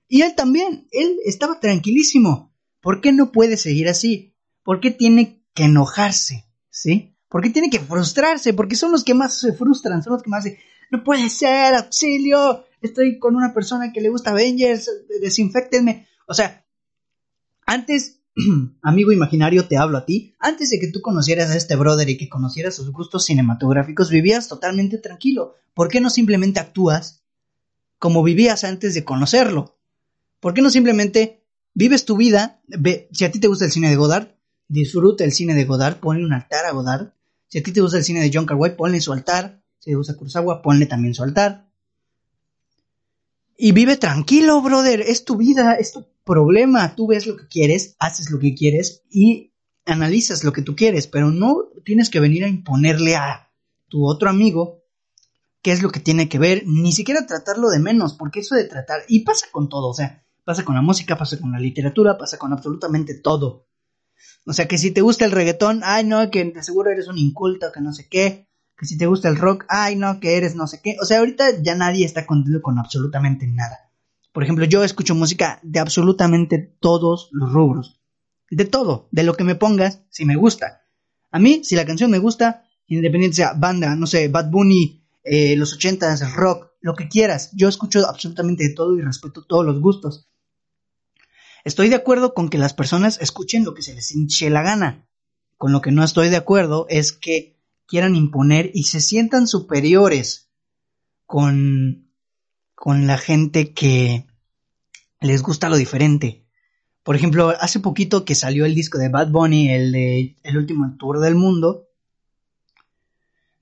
y 0.08 0.20
él 0.20 0.34
también, 0.34 0.86
él 0.90 1.16
estaba 1.24 1.58
tranquilísimo. 1.58 2.52
¿Por 2.82 3.00
qué 3.00 3.12
no 3.12 3.32
puede 3.32 3.56
seguir 3.56 3.88
así? 3.88 4.34
¿Por 4.62 4.80
qué 4.80 4.90
tiene 4.90 5.42
que 5.54 5.64
enojarse? 5.64 6.44
¿Sí? 6.68 7.16
¿Por 7.28 7.42
qué 7.42 7.48
tiene 7.48 7.70
que 7.70 7.80
frustrarse? 7.80 8.52
Porque 8.52 8.76
son 8.76 8.92
los 8.92 9.04
que 9.04 9.14
más 9.14 9.38
se 9.38 9.54
frustran, 9.54 10.02
son 10.02 10.14
los 10.14 10.22
que 10.22 10.28
más 10.28 10.44
no 10.90 11.02
puede 11.02 11.30
ser, 11.30 11.74
auxilio, 11.74 12.66
estoy 12.82 13.18
con 13.18 13.34
una 13.34 13.54
persona 13.54 13.92
que 13.92 14.02
le 14.02 14.10
gusta 14.10 14.30
Avengers, 14.30 14.90
desinfectenme. 15.22 16.06
O 16.26 16.34
sea, 16.34 16.66
antes, 17.64 18.20
amigo 18.82 19.12
imaginario, 19.12 19.66
te 19.66 19.76
hablo 19.76 19.98
a 19.98 20.06
ti, 20.06 20.34
antes 20.38 20.70
de 20.70 20.78
que 20.78 20.88
tú 20.88 21.00
conocieras 21.00 21.50
a 21.50 21.56
este 21.56 21.76
brother 21.76 22.08
y 22.08 22.16
que 22.16 22.28
conocieras 22.28 22.74
sus 22.74 22.90
gustos 22.90 23.24
cinematográficos, 23.24 24.10
vivías 24.10 24.48
totalmente 24.48 24.98
tranquilo. 24.98 25.54
¿Por 25.74 25.88
qué 25.88 26.00
no 26.00 26.10
simplemente 26.10 26.60
actúas 26.60 27.22
como 27.98 28.22
vivías 28.22 28.64
antes 28.64 28.94
de 28.94 29.04
conocerlo? 29.04 29.78
¿Por 30.40 30.54
qué 30.54 30.62
no 30.62 30.70
simplemente 30.70 31.44
vives 31.74 32.04
tu 32.04 32.16
vida? 32.16 32.60
Ve, 32.66 33.08
si 33.12 33.24
a 33.24 33.30
ti 33.30 33.38
te 33.38 33.48
gusta 33.48 33.66
el 33.66 33.72
cine 33.72 33.90
de 33.90 33.96
Godard, 33.96 34.28
disfruta 34.68 35.24
el 35.24 35.32
cine 35.32 35.54
de 35.54 35.64
Godard, 35.64 35.98
ponle 35.98 36.24
un 36.24 36.32
altar 36.32 36.64
a 36.66 36.72
Godard. 36.72 37.12
Si 37.48 37.58
a 37.58 37.62
ti 37.62 37.72
te 37.72 37.80
gusta 37.80 37.98
el 37.98 38.04
cine 38.04 38.20
de 38.20 38.30
John 38.32 38.46
Carway, 38.46 38.76
ponle 38.76 39.00
su 39.00 39.12
altar. 39.12 39.62
Si 39.78 39.90
te 39.90 39.96
gusta 39.96 40.16
Kurosawa, 40.16 40.62
ponle 40.62 40.86
también 40.86 41.14
su 41.14 41.22
altar. 41.22 41.68
Y 43.56 43.72
vive 43.72 43.96
tranquilo, 43.96 44.60
brother. 44.62 45.02
Es 45.02 45.24
tu 45.24 45.36
vida, 45.36 45.74
es 45.74 45.92
tu 45.92 46.06
problema. 46.24 46.94
Tú 46.94 47.06
ves 47.06 47.26
lo 47.26 47.36
que 47.36 47.48
quieres, 47.48 47.96
haces 47.98 48.30
lo 48.30 48.38
que 48.38 48.54
quieres 48.54 49.02
y 49.10 49.52
analizas 49.84 50.44
lo 50.44 50.52
que 50.52 50.62
tú 50.62 50.76
quieres, 50.76 51.06
pero 51.06 51.30
no 51.30 51.68
tienes 51.84 52.10
que 52.10 52.20
venir 52.20 52.44
a 52.44 52.48
imponerle 52.48 53.16
a 53.16 53.50
tu 53.88 54.06
otro 54.06 54.30
amigo 54.30 54.82
qué 55.62 55.72
es 55.72 55.82
lo 55.82 55.90
que 55.90 56.00
tiene 56.00 56.28
que 56.28 56.38
ver, 56.38 56.64
ni 56.66 56.92
siquiera 56.92 57.26
tratarlo 57.26 57.70
de 57.70 57.78
menos, 57.78 58.14
porque 58.14 58.40
eso 58.40 58.54
de 58.54 58.64
tratar, 58.64 59.02
y 59.08 59.20
pasa 59.20 59.46
con 59.52 59.68
todo, 59.68 59.88
o 59.88 59.94
sea, 59.94 60.24
pasa 60.44 60.64
con 60.64 60.74
la 60.74 60.82
música, 60.82 61.16
pasa 61.16 61.38
con 61.38 61.52
la 61.52 61.60
literatura, 61.60 62.18
pasa 62.18 62.36
con 62.36 62.52
absolutamente 62.52 63.14
todo. 63.14 63.68
O 64.44 64.52
sea, 64.52 64.66
que 64.66 64.76
si 64.76 64.90
te 64.90 65.00
gusta 65.00 65.24
el 65.24 65.30
reggaetón, 65.30 65.82
ay 65.84 66.04
no, 66.04 66.30
que 66.30 66.44
de 66.44 66.62
seguro 66.62 66.90
eres 66.90 67.06
un 67.06 67.18
inculto, 67.18 67.70
que 67.72 67.80
no 67.80 67.92
sé 67.92 68.08
qué, 68.08 68.48
que 68.76 68.86
si 68.86 68.98
te 68.98 69.06
gusta 69.06 69.28
el 69.28 69.36
rock, 69.36 69.64
ay 69.68 69.94
no, 69.94 70.18
que 70.18 70.36
eres 70.36 70.56
no 70.56 70.66
sé 70.66 70.80
qué. 70.82 70.96
O 71.00 71.04
sea, 71.04 71.20
ahorita 71.20 71.62
ya 71.62 71.76
nadie 71.76 72.04
está 72.04 72.26
contento 72.26 72.60
con 72.60 72.78
absolutamente 72.78 73.46
nada. 73.46 73.91
Por 74.32 74.42
ejemplo, 74.42 74.64
yo 74.64 74.82
escucho 74.82 75.14
música 75.14 75.60
de 75.62 75.78
absolutamente 75.78 76.58
todos 76.80 77.28
los 77.32 77.52
rubros. 77.52 78.00
De 78.50 78.64
todo, 78.64 79.08
de 79.12 79.22
lo 79.22 79.34
que 79.34 79.44
me 79.44 79.54
pongas, 79.54 80.02
si 80.10 80.24
me 80.24 80.36
gusta. 80.36 80.82
A 81.30 81.38
mí, 81.38 81.62
si 81.64 81.76
la 81.76 81.86
canción 81.86 82.10
me 82.10 82.18
gusta, 82.18 82.64
independiente 82.86 83.36
sea 83.36 83.52
banda, 83.54 83.94
no 83.94 84.06
sé, 84.06 84.28
Bad 84.28 84.50
Bunny, 84.50 85.02
eh, 85.24 85.56
los 85.56 85.74
ochentas, 85.74 86.34
rock, 86.34 86.72
lo 86.80 86.94
que 86.94 87.08
quieras. 87.08 87.50
Yo 87.54 87.68
escucho 87.68 88.06
absolutamente 88.06 88.64
de 88.64 88.74
todo 88.74 88.96
y 88.96 89.02
respeto 89.02 89.44
todos 89.44 89.64
los 89.64 89.80
gustos. 89.80 90.28
Estoy 91.64 91.88
de 91.88 91.96
acuerdo 91.96 92.34
con 92.34 92.48
que 92.48 92.58
las 92.58 92.74
personas 92.74 93.20
escuchen 93.20 93.64
lo 93.64 93.74
que 93.74 93.82
se 93.82 93.94
les 93.94 94.12
hinche 94.12 94.50
la 94.50 94.62
gana. 94.62 95.06
Con 95.56 95.72
lo 95.72 95.80
que 95.80 95.92
no 95.92 96.02
estoy 96.02 96.28
de 96.28 96.36
acuerdo 96.36 96.86
es 96.88 97.12
que 97.12 97.56
quieran 97.86 98.16
imponer 98.16 98.70
y 98.74 98.84
se 98.84 99.00
sientan 99.00 99.46
superiores 99.46 100.50
con, 101.24 102.11
con 102.82 103.06
la 103.06 103.16
gente 103.16 103.74
que 103.74 104.26
les 105.20 105.40
gusta 105.44 105.68
lo 105.68 105.76
diferente. 105.76 106.44
Por 107.04 107.14
ejemplo, 107.14 107.50
hace 107.50 107.78
poquito 107.78 108.24
que 108.24 108.34
salió 108.34 108.66
el 108.66 108.74
disco 108.74 108.98
de 108.98 109.08
Bad 109.08 109.28
Bunny, 109.28 109.70
el 109.70 109.92
de 109.92 110.36
El 110.42 110.56
último 110.56 110.96
tour 110.98 111.20
del 111.20 111.36
mundo, 111.36 111.86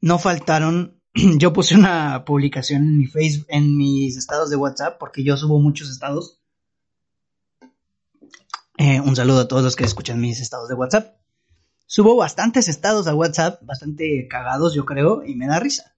no 0.01 0.19
faltaron. 0.19 1.03
Yo 1.39 1.53
puse 1.53 1.75
una 1.75 2.25
publicación 2.25 2.85
en 2.85 2.97
mi 2.97 3.05
Facebook, 3.05 3.45
en 3.51 3.77
mis 3.77 4.17
estados 4.17 4.49
de 4.49 4.57
WhatsApp, 4.57 4.97
porque 4.99 5.23
yo 5.23 5.37
subo 5.37 5.61
muchos 5.61 5.91
estados. 5.91 6.41
Eh, 8.79 9.01
un 9.01 9.15
saludo 9.17 9.41
a 9.41 9.49
todos 9.49 9.63
los 9.63 9.77
que 9.77 9.85
escuchan 9.85 10.19
mis 10.19 10.41
estados 10.41 10.71
de 10.71 10.77
WhatsApp. 10.77 11.15
Subo 11.85 12.17
bastantes 12.17 12.69
estados 12.69 13.07
a 13.07 13.15
WhatsApp, 13.15 13.63
bastante 13.65 14.27
cagados, 14.31 14.73
yo 14.73 14.87
creo, 14.87 15.27
y 15.27 15.35
me 15.35 15.47
da 15.47 15.61
risa. 15.61 15.95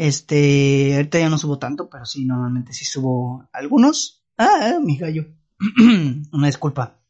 Este, 0.00 0.94
ahorita 0.94 1.18
ya 1.18 1.28
no 1.28 1.38
subo 1.38 1.58
tanto, 1.58 1.90
pero 1.90 2.06
sí, 2.06 2.24
normalmente 2.24 2.72
sí 2.72 2.84
subo 2.84 3.48
algunos. 3.52 4.22
Ah, 4.36 4.70
eh, 4.70 4.80
mi 4.80 4.96
gallo. 4.96 5.26
Una 6.32 6.46
disculpa. 6.46 7.00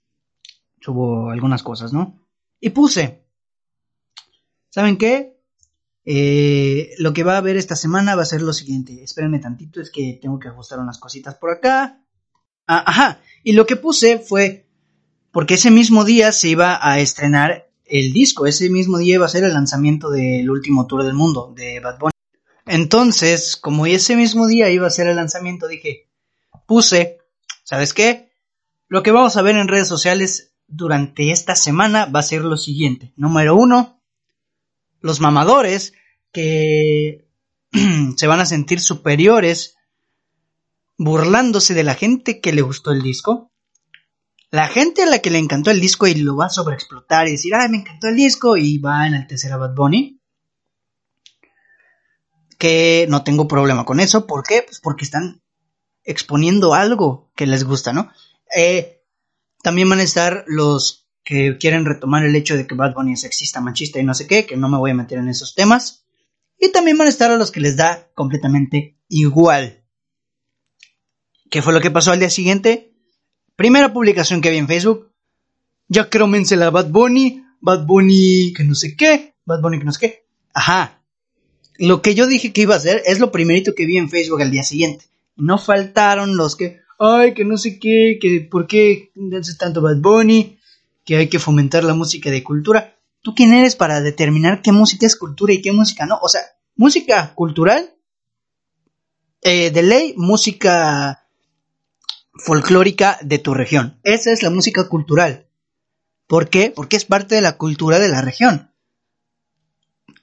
Subo 0.81 1.29
algunas 1.29 1.63
cosas, 1.63 1.93
¿no? 1.93 2.19
Y 2.59 2.71
puse. 2.71 3.27
¿Saben 4.71 4.97
qué? 4.97 5.39
Eh, 6.07 6.93
lo 6.97 7.13
que 7.13 7.25
va 7.25 7.35
a 7.35 7.37
haber 7.37 7.59
esta 7.59 7.77
semana 7.77 8.17
va 8.17 8.23
a 8.23 8.25
ser 8.25 8.41
lo 8.41 8.55
siguiente. 8.55 9.03
Espérenme 9.03 9.39
tantito, 9.39 9.83
es 9.83 9.91
que 9.91 10.19
tengo 10.23 10.39
que 10.39 10.49
ajustar 10.49 10.79
unas 10.79 10.97
cositas 10.97 11.35
por 11.35 11.51
acá. 11.51 12.03
Ah, 12.67 12.85
ajá. 12.87 13.21
Y 13.45 13.53
lo 13.53 13.67
que 13.67 13.77
puse 13.77 14.19
fue 14.19 14.67
porque 15.31 15.55
ese 15.55 15.71
mismo 15.71 16.07
día 16.07 16.33
se 16.33 16.49
iba 16.49 16.79
a 16.81 17.01
estrenar 17.01 17.71
el 17.85 18.15
disco, 18.15 18.47
ese 18.47 18.71
mismo 18.71 18.97
día 18.97 19.17
iba 19.17 19.27
a 19.27 19.29
ser 19.29 19.45
el 19.45 19.53
lanzamiento 19.53 20.09
del 20.09 20.49
último 20.51 20.87
tour 20.87 21.05
del 21.05 21.13
mundo 21.13 21.53
de 21.55 21.81
Bad 21.81 21.99
Bunny. 21.99 22.18
Entonces, 22.69 23.57
como 23.57 23.87
ese 23.87 24.17
mismo 24.17 24.47
día 24.47 24.71
iba 24.71 24.87
a 24.87 24.91
ser 24.91 25.07
el 25.07 25.17
lanzamiento, 25.17 25.69
dije, 25.69 26.09
puse, 26.67 27.19
¿sabes 27.65 27.95
qué? 27.95 28.31
Lo 28.89 29.03
que 29.03 29.11
vamos 29.11 29.37
a 29.37 29.43
ver 29.43 29.57
en 29.57 29.69
redes 29.69 29.89
sociales 29.89 30.53
durante 30.67 31.31
esta 31.31 31.57
semana 31.57 32.07
va 32.07 32.21
a 32.21 32.25
ser 32.25 32.43
lo 32.43 32.57
siguiente. 32.57 33.13
Número 33.17 33.57
uno, 33.57 34.01
los 35.01 35.21
mamadores 35.21 35.95
que 36.33 37.27
se 38.17 38.27
van 38.27 38.41
a 38.41 38.47
sentir 38.47 38.81
superiores 38.81 39.77
burlándose 40.97 41.75
de 41.75 41.85
la 41.85 41.95
gente 41.95 42.41
que 42.41 42.53
le 42.53 42.63
gustó 42.63 42.93
el 42.93 43.03
disco 43.03 43.49
la 44.51 44.69
gente 44.69 45.03
a 45.03 45.07
la 45.07 45.19
que 45.19 45.31
le 45.31 45.39
encantó 45.39 45.71
el 45.71 45.81
disco 45.81 46.07
y 46.07 46.15
lo 46.15 46.37
va 46.37 46.47
a 46.47 46.51
sobreexplotar 46.51 47.29
y 47.29 47.33
decir, 47.33 47.55
ay, 47.55 47.69
me 47.69 47.79
encantó 47.79 48.09
el 48.09 48.17
disco 48.17 48.57
y 48.57 48.79
va 48.79 49.07
en 49.07 49.15
el 49.15 49.27
tercer 49.27 49.57
Bad 49.59 49.75
Bunny. 49.75 50.18
Que 52.59 53.07
no 53.09 53.25
tengo 53.25 53.49
problema 53.49 53.85
con 53.85 54.01
eso. 54.01 54.27
¿Por 54.27 54.43
qué? 54.43 54.63
Pues 54.63 54.81
porque 54.81 55.05
están 55.05 55.41
exponiendo 56.05 56.75
algo 56.75 57.31
que 57.37 57.47
les 57.47 57.65
gusta, 57.65 57.93
¿no? 57.93 58.11
Eh, 58.57 59.03
también 59.63 59.89
van 59.89 60.01
a 60.01 60.05
estar 60.05 60.45
los 60.47 61.07
que 61.25 61.59
quieren 61.59 61.85
retomar 61.85 62.25
el 62.25 62.35
hecho 62.35 62.57
de 62.57 62.67
que 62.67 62.75
Bad 62.75 62.95
Bunny 62.95 63.13
es 63.13 63.21
sexista, 63.21 63.61
machista 63.61 64.01
y 64.01 64.05
no 64.05 64.15
sé 64.15 64.27
qué, 64.27 64.47
que 64.47 64.57
no 64.57 64.69
me 64.69 64.79
voy 64.79 64.93
a 64.93 64.95
meter 64.95 65.19
en 65.19 65.29
esos 65.29 65.55
temas. 65.55 66.07
Y 66.59 66.73
también 66.73 66.97
van 66.99 67.07
a 67.07 67.11
estar 67.11 67.31
a 67.31 67.37
los 67.37 67.51
que 67.51 67.61
les 67.61 67.77
da 67.77 68.09
completamente 68.15 68.97
igual. 69.09 69.85
¿Qué 71.51 71.63
fue 71.63 71.73
lo 71.73 71.81
que 71.81 71.91
pasó 71.91 72.13
al 72.13 72.19
día 72.19 72.31
siguiente? 72.31 72.95
Primera 73.57 73.93
publicación 73.93 74.41
que 74.41 74.51
vi 74.51 74.57
en 74.57 74.67
Facebook. 74.67 75.13
Ya 75.89 76.09
la 76.13 76.71
Bad 76.71 76.91
Bunny. 76.91 77.45
Bad 77.61 77.87
Bunny 77.87 78.53
que 78.55 78.65
no 78.65 78.75
sé 78.75 78.97
qué. 78.97 79.35
Bad 79.45 79.61
Bunny 79.61 79.79
que 79.79 79.85
no 79.85 79.93
sé 79.93 80.01
qué. 80.01 80.27
Ajá. 80.55 80.98
Lo 81.79 82.03
que 82.03 82.15
yo 82.15 82.27
dije 82.27 82.53
que 82.53 82.63
iba 82.63 82.75
a 82.75 82.79
hacer 82.79 83.03
es 83.07 83.21
lo 83.21 83.31
primerito 83.31 83.75
que 83.75 83.87
vi 83.87 83.97
en 83.97 84.11
Facebook 84.11 84.43
al 84.43 84.51
día 84.51 84.65
siguiente. 84.65 85.07
No 85.37 85.59
faltaron 85.59 86.37
los 86.37 86.57
que, 86.57 86.81
ay, 86.99 87.35
que 87.35 87.45
no 87.45 87.57
sé 87.57 87.79
qué, 87.79 88.19
que 88.21 88.41
por 88.41 88.67
qué 88.67 89.13
haces 89.39 89.57
tanto 89.57 89.81
Bad 89.81 89.99
Bunny, 89.99 90.59
que 91.05 91.17
hay 91.17 91.29
que 91.29 91.39
fomentar 91.39 91.85
la 91.85 91.95
música 91.95 92.31
de 92.31 92.43
cultura. 92.43 92.97
¿Tú 93.23 93.35
quién 93.35 93.53
eres 93.53 93.77
para 93.77 94.01
determinar 94.01 94.61
qué 94.61 94.73
música 94.73 95.07
es 95.07 95.17
cultura 95.17 95.53
y 95.53 95.63
qué 95.63 95.71
música 95.73 96.05
no? 96.05 96.19
O 96.21 96.29
sea, 96.29 96.41
música 96.75 97.33
cultural, 97.35 97.95
eh, 99.43 99.71
de 99.71 99.83
ley, 99.83 100.15
música 100.17 101.29
folclórica 102.35 103.19
de 103.23 103.39
tu 103.39 103.55
región. 103.55 104.01
Esa 104.03 104.33
es 104.33 104.43
la 104.43 104.51
música 104.51 104.89
cultural. 104.89 105.47
¿Por 106.27 106.51
qué? 106.51 106.73
Porque 106.75 106.97
es 106.97 107.05
parte 107.05 107.37
de 107.37 107.41
la 107.41 107.57
cultura 107.57 107.99
de 107.99 108.09
la 108.09 108.21
región. 108.21 108.73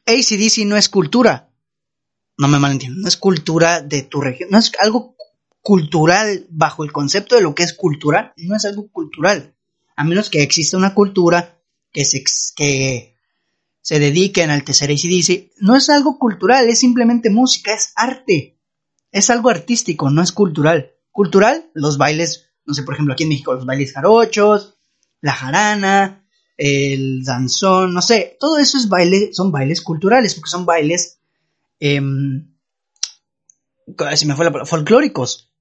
ACDC 0.05 0.65
no 0.65 0.77
es 0.77 0.87
cultura. 0.87 1.44
No 2.37 2.47
me 2.47 2.59
malentiendo, 2.59 3.01
no 3.01 3.07
es 3.07 3.17
cultura 3.17 3.81
de 3.81 4.01
tu 4.03 4.21
región. 4.21 4.49
No 4.51 4.57
es 4.57 4.71
algo 4.79 5.15
cultural 5.61 6.47
bajo 6.49 6.83
el 6.83 6.91
concepto 6.91 7.35
de 7.35 7.41
lo 7.41 7.55
que 7.55 7.63
es 7.63 7.73
cultura. 7.73 8.33
No 8.37 8.55
es 8.55 8.65
algo 8.65 8.89
cultural. 8.89 9.55
A 9.95 10.03
menos 10.03 10.29
que 10.29 10.41
exista 10.43 10.77
una 10.77 10.93
cultura 10.93 11.59
que 11.91 12.03
se, 12.03 12.23
que 12.55 13.15
se 13.81 13.99
dedique 13.99 14.41
a 14.41 14.45
enaltecer 14.45 14.91
ACDC. 14.91 15.53
No 15.59 15.75
es 15.75 15.89
algo 15.89 16.19
cultural, 16.19 16.67
es 16.67 16.79
simplemente 16.79 17.29
música, 17.29 17.73
es 17.73 17.93
arte. 17.95 18.59
Es 19.11 19.29
algo 19.29 19.49
artístico, 19.49 20.09
no 20.09 20.21
es 20.21 20.33
cultural 20.33 20.91
cultural, 21.15 21.71
los 21.73 21.97
bailes, 21.97 22.49
no 22.65 22.73
sé, 22.73 22.83
por 22.83 22.93
ejemplo, 22.93 23.13
aquí 23.13 23.23
en 23.23 23.29
México 23.29 23.53
los 23.53 23.65
bailes 23.65 23.93
jarochos, 23.93 24.75
la 25.21 25.31
jarana, 25.31 26.27
el 26.57 27.23
danzón, 27.23 27.93
no 27.93 28.01
sé, 28.01 28.35
todo 28.37 28.57
eso 28.57 28.77
es 28.77 28.89
baile, 28.89 29.29
son 29.31 29.49
bailes 29.49 29.81
culturales, 29.81 30.35
porque 30.35 30.49
son 30.49 30.65
bailes, 30.65 31.21
eh, 31.79 32.01
si 34.15 34.25
me 34.25 34.35
fue 34.35 34.45
la 34.45 34.65
folclóricos. 34.65 35.53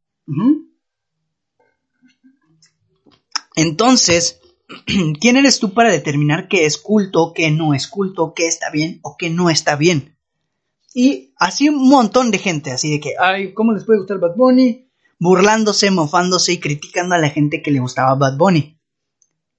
Entonces, 3.56 4.40
¿quién 5.21 5.37
eres 5.37 5.61
tú 5.61 5.75
para 5.75 5.90
determinar 5.90 6.49
qué 6.49 6.66
es 6.66 6.78
culto, 6.78 7.33
qué 7.35 7.50
no 7.50 7.75
es 7.75 7.87
culto, 7.87 8.33
qué 8.35 8.47
está 8.47 8.71
bien 8.71 9.00
o 9.02 9.16
qué 9.18 9.30
no 9.30 9.50
está 9.50 9.76
bien? 9.76 10.16
Y 10.94 11.35
así 11.37 11.68
un 11.68 11.88
montón 11.88 12.30
de 12.30 12.38
gente, 12.38 12.71
así 12.71 12.90
de 12.90 13.00
que, 13.00 13.14
ay, 13.18 13.52
¿cómo 13.52 13.73
les 13.73 13.85
puede 13.85 13.99
gustar 13.99 14.18
Bad 14.18 14.37
Bunny? 14.37 14.85
burlándose, 15.18 15.90
mofándose 15.90 16.52
y 16.52 16.61
criticando 16.61 17.14
a 17.14 17.18
la 17.18 17.30
gente 17.30 17.62
que 17.62 17.71
le 17.71 17.80
gustaba 17.80 18.14
Bad 18.14 18.37
Bunny. 18.37 18.78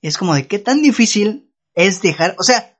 Es 0.01 0.17
como 0.17 0.35
de 0.35 0.47
qué 0.47 0.59
tan 0.59 0.81
difícil 0.81 1.51
es 1.73 2.01
dejar, 2.01 2.35
o 2.37 2.43
sea, 2.43 2.74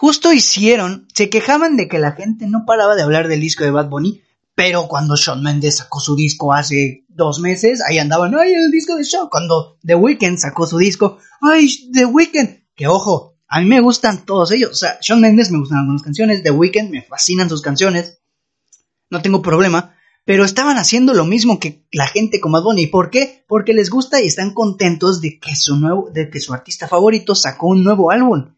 justo 0.00 0.32
hicieron, 0.32 1.08
se 1.12 1.28
quejaban 1.28 1.76
de 1.76 1.88
que 1.88 1.98
la 1.98 2.12
gente 2.12 2.46
no 2.46 2.64
paraba 2.64 2.94
de 2.94 3.02
hablar 3.02 3.26
del 3.26 3.40
disco 3.40 3.64
de 3.64 3.72
Bad 3.72 3.88
Bunny, 3.88 4.22
Pero 4.54 4.86
cuando 4.86 5.16
Shawn 5.16 5.42
Mendes 5.42 5.78
sacó 5.78 5.98
su 5.98 6.14
disco 6.14 6.52
hace 6.52 7.04
dos 7.08 7.40
meses, 7.40 7.80
ahí 7.80 7.98
andaban, 7.98 8.32
ay, 8.36 8.52
el 8.52 8.70
disco 8.70 8.94
de 8.94 9.02
Shawn. 9.02 9.28
Cuando 9.28 9.76
The 9.84 9.96
Weeknd 9.96 10.38
sacó 10.38 10.68
su 10.68 10.78
disco, 10.78 11.18
ay, 11.40 11.68
The 11.92 12.04
Weeknd. 12.06 12.64
Que 12.76 12.86
ojo, 12.86 13.38
a 13.48 13.60
mí 13.60 13.66
me 13.66 13.80
gustan 13.80 14.24
todos 14.24 14.52
ellos. 14.52 14.70
O 14.70 14.74
sea, 14.74 14.98
Shawn 15.00 15.20
Mendes 15.20 15.50
me 15.50 15.58
gustan 15.58 15.78
algunas 15.78 16.02
canciones, 16.02 16.44
The 16.44 16.52
Weeknd 16.52 16.90
me 16.90 17.02
fascinan 17.02 17.48
sus 17.48 17.62
canciones. 17.62 18.20
No 19.10 19.20
tengo 19.20 19.42
problema. 19.42 19.96
Pero 20.24 20.44
estaban 20.44 20.76
haciendo 20.76 21.12
lo 21.12 21.24
mismo 21.24 21.58
que 21.58 21.84
la 21.90 22.06
gente 22.06 22.40
como 22.40 22.62
Bad 22.62 22.76
¿Y 22.76 22.86
¿Por 22.86 23.10
qué? 23.10 23.44
Porque 23.48 23.72
les 23.74 23.90
gusta 23.90 24.20
y 24.20 24.26
están 24.26 24.54
contentos 24.54 25.20
de 25.20 25.40
que 25.40 25.56
su 25.56 25.76
nuevo, 25.76 26.08
de 26.12 26.30
que 26.30 26.38
su 26.38 26.54
artista 26.54 26.86
favorito 26.86 27.34
sacó 27.34 27.66
un 27.66 27.82
nuevo 27.82 28.12
álbum. 28.12 28.57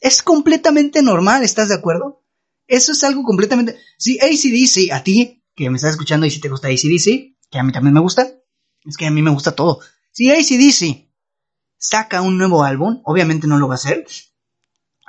Es 0.00 0.22
completamente 0.22 1.02
normal, 1.02 1.42
¿estás 1.42 1.68
de 1.68 1.74
acuerdo? 1.74 2.22
Eso 2.66 2.92
es 2.92 3.02
algo 3.04 3.22
completamente... 3.22 3.76
Si 3.96 4.18
ACDC, 4.20 4.92
a 4.92 5.02
ti, 5.02 5.42
que 5.54 5.70
me 5.70 5.76
estás 5.76 5.92
escuchando 5.92 6.26
y 6.26 6.30
si 6.30 6.40
te 6.40 6.48
gusta 6.48 6.68
ACDC, 6.68 7.36
que 7.50 7.58
a 7.58 7.62
mí 7.62 7.72
también 7.72 7.94
me 7.94 8.00
gusta, 8.00 8.30
es 8.84 8.96
que 8.96 9.06
a 9.06 9.10
mí 9.10 9.22
me 9.22 9.30
gusta 9.30 9.52
todo. 9.52 9.80
Si 10.12 10.30
ACDC 10.30 11.08
saca 11.76 12.22
un 12.22 12.38
nuevo 12.38 12.62
álbum, 12.62 13.00
obviamente 13.04 13.46
no 13.46 13.58
lo 13.58 13.68
va 13.68 13.74
a 13.74 13.76
hacer 13.76 14.06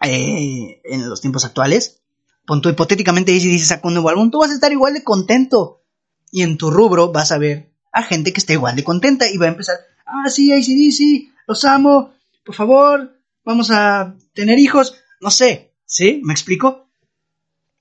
eh, 0.01 0.81
en 0.83 1.09
los 1.09 1.21
tiempos 1.21 1.45
actuales. 1.45 2.01
Punto 2.45 2.69
hipotéticamente 2.69 3.35
ACDC 3.35 3.59
saca 3.59 3.87
un 3.87 3.93
nuevo 3.93 4.09
álbum, 4.09 4.31
tú 4.31 4.39
vas 4.39 4.51
a 4.51 4.55
estar 4.55 4.71
igual 4.71 4.93
de 4.93 5.03
contento. 5.03 5.83
Y 6.31 6.43
en 6.43 6.57
tu 6.57 6.71
rubro 6.71 7.11
vas 7.11 7.31
a 7.31 7.37
ver 7.37 7.71
a 7.91 8.03
gente 8.03 8.31
que 8.31 8.39
está 8.39 8.53
igual 8.53 8.75
de 8.75 8.83
contenta 8.83 9.29
y 9.29 9.37
va 9.37 9.45
a 9.45 9.49
empezar, 9.49 9.75
ah, 10.05 10.29
sí, 10.29 10.51
ACDC, 10.51 11.33
los 11.47 11.65
amo, 11.65 12.13
por 12.45 12.55
favor, 12.55 13.19
vamos 13.43 13.71
a 13.71 14.15
tener 14.39 14.59
hijos, 14.59 14.95
no 15.21 15.31
sé, 15.31 15.73
¿sí? 15.85 16.21
¿Me 16.23 16.33
explico? 16.33 16.89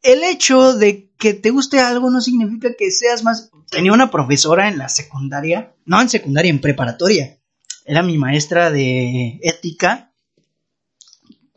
el 0.03 0.23
hecho 0.25 0.75
de 0.75 1.11
que 1.19 1.35
te 1.35 1.51
guste 1.51 1.81
algo 1.81 2.11
no 2.11 2.21
significa 2.21 2.75
que 2.77 2.91
seas 2.91 3.25
más... 3.25 3.51
Tenía 3.71 3.93
una 3.93 4.11
profesora 4.11 4.69
en 4.69 4.79
la 4.79 4.89
secundaria, 4.89 5.75
no 5.85 6.01
en 6.01 6.09
secundaria, 6.09 6.51
en 6.51 6.61
preparatoria. 6.61 7.39
Era 7.85 8.03
mi 8.03 8.17
maestra 8.17 8.71
de 8.71 9.41
ética 9.43 10.13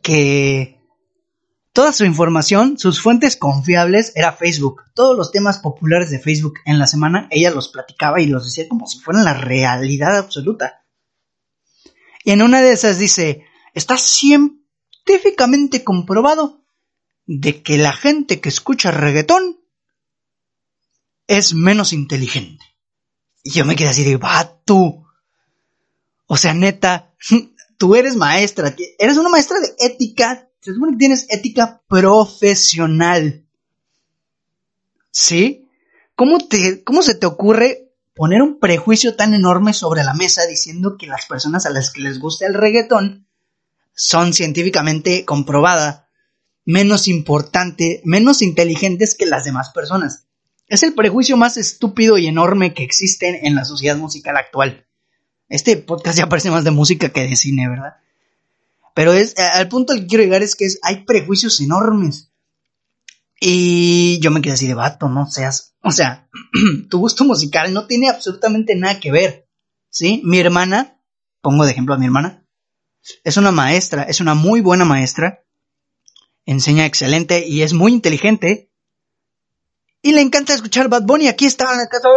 que 0.02 0.78
toda 1.72 1.92
su 1.92 2.04
información, 2.04 2.76
sus 2.78 3.00
fuentes 3.00 3.36
confiables 3.36 4.12
era 4.14 4.32
Facebook. 4.32 4.82
Todos 4.94 5.16
los 5.16 5.30
temas 5.30 5.58
populares 5.58 6.10
de 6.10 6.18
Facebook 6.18 6.54
en 6.66 6.78
la 6.78 6.86
semana, 6.86 7.28
ella 7.30 7.50
los 7.50 7.68
platicaba 7.68 8.20
y 8.20 8.26
los 8.26 8.44
decía 8.44 8.68
como 8.68 8.86
si 8.86 8.98
fueran 8.98 9.24
la 9.24 9.34
realidad 9.34 10.18
absoluta. 10.18 10.84
Y 12.24 12.32
en 12.32 12.42
una 12.42 12.60
de 12.60 12.72
esas 12.72 12.98
dice, 12.98 13.44
está 13.72 13.96
científicamente 15.04 15.84
comprobado 15.84 16.62
de 17.26 17.62
que 17.62 17.78
la 17.78 17.92
gente 17.92 18.40
que 18.40 18.48
escucha 18.48 18.90
reggaetón 18.90 19.60
es 21.26 21.54
menos 21.54 21.92
inteligente. 21.92 22.64
Y 23.42 23.50
yo 23.50 23.64
me 23.64 23.76
quedé 23.76 23.88
así 23.88 24.04
de, 24.04 24.18
tú. 24.64 25.04
O 26.26 26.36
sea, 26.36 26.54
neta, 26.54 27.12
tú 27.78 27.94
eres 27.94 28.16
maestra, 28.16 28.74
eres 28.98 29.16
una 29.16 29.28
maestra 29.28 29.60
de 29.60 29.74
ética, 29.78 30.48
se 30.60 30.74
supone 30.74 30.92
que 30.92 30.98
tienes 30.98 31.26
ética 31.28 31.82
profesional. 31.88 33.44
¿Sí? 35.10 35.68
¿Cómo, 36.14 36.38
te, 36.38 36.82
¿Cómo 36.84 37.02
se 37.02 37.14
te 37.14 37.26
ocurre 37.26 37.92
poner 38.14 38.42
un 38.42 38.58
prejuicio 38.58 39.16
tan 39.16 39.34
enorme 39.34 39.72
sobre 39.72 40.04
la 40.04 40.14
mesa 40.14 40.46
diciendo 40.46 40.96
que 40.96 41.06
las 41.06 41.26
personas 41.26 41.66
a 41.66 41.70
las 41.70 41.90
que 41.92 42.02
les 42.02 42.18
gusta 42.18 42.46
el 42.46 42.54
reggaetón 42.54 43.26
son 43.94 44.32
científicamente 44.32 45.24
comprobadas 45.24 46.02
menos 46.64 47.08
importante, 47.08 48.00
menos 48.04 48.42
inteligentes 48.42 49.14
que 49.14 49.26
las 49.26 49.44
demás 49.44 49.70
personas. 49.70 50.26
Es 50.68 50.82
el 50.82 50.94
prejuicio 50.94 51.36
más 51.36 51.56
estúpido 51.56 52.18
y 52.18 52.26
enorme 52.26 52.72
que 52.72 52.84
existe 52.84 53.46
en 53.46 53.54
la 53.54 53.64
sociedad 53.64 53.96
musical 53.96 54.36
actual. 54.36 54.86
Este 55.48 55.76
podcast 55.76 56.16
ya 56.16 56.28
parece 56.28 56.50
más 56.50 56.64
de 56.64 56.70
música 56.70 57.10
que 57.10 57.22
de 57.22 57.36
cine, 57.36 57.68
¿verdad? 57.68 57.96
Pero 58.94 59.12
es 59.12 59.38
al 59.38 59.68
punto 59.68 59.92
al 59.92 60.00
que 60.00 60.06
quiero 60.06 60.24
llegar 60.24 60.42
es 60.42 60.56
que 60.56 60.68
hay 60.82 61.04
prejuicios 61.04 61.60
enormes. 61.60 62.30
Y 63.40 64.20
yo 64.20 64.30
me 64.30 64.40
quedé 64.40 64.52
así 64.54 64.68
de 64.68 64.74
vato, 64.74 65.08
no 65.08 65.28
seas, 65.28 65.74
o 65.82 65.90
sea, 65.90 66.28
tu 66.90 66.98
gusto 66.98 67.24
musical 67.24 67.74
no 67.74 67.86
tiene 67.86 68.08
absolutamente 68.08 68.76
nada 68.76 69.00
que 69.00 69.10
ver. 69.10 69.48
¿Sí? 69.90 70.22
Mi 70.24 70.38
hermana, 70.38 70.98
pongo 71.42 71.64
de 71.64 71.72
ejemplo 71.72 71.94
a 71.94 71.98
mi 71.98 72.06
hermana, 72.06 72.41
es 73.24 73.36
una 73.36 73.50
maestra, 73.50 74.02
es 74.04 74.20
una 74.20 74.34
muy 74.34 74.60
buena 74.60 74.84
maestra 74.84 75.42
enseña 76.46 76.86
excelente 76.86 77.46
y 77.46 77.62
es 77.62 77.72
muy 77.72 77.92
inteligente. 77.92 78.68
Y 80.02 80.12
le 80.12 80.20
encanta 80.20 80.54
escuchar 80.54 80.88
Bad 80.88 81.02
Bunny. 81.02 81.28
Aquí 81.28 81.46
está 81.46 81.70
en 81.72 81.78
la 81.78 81.88
casa. 81.88 82.08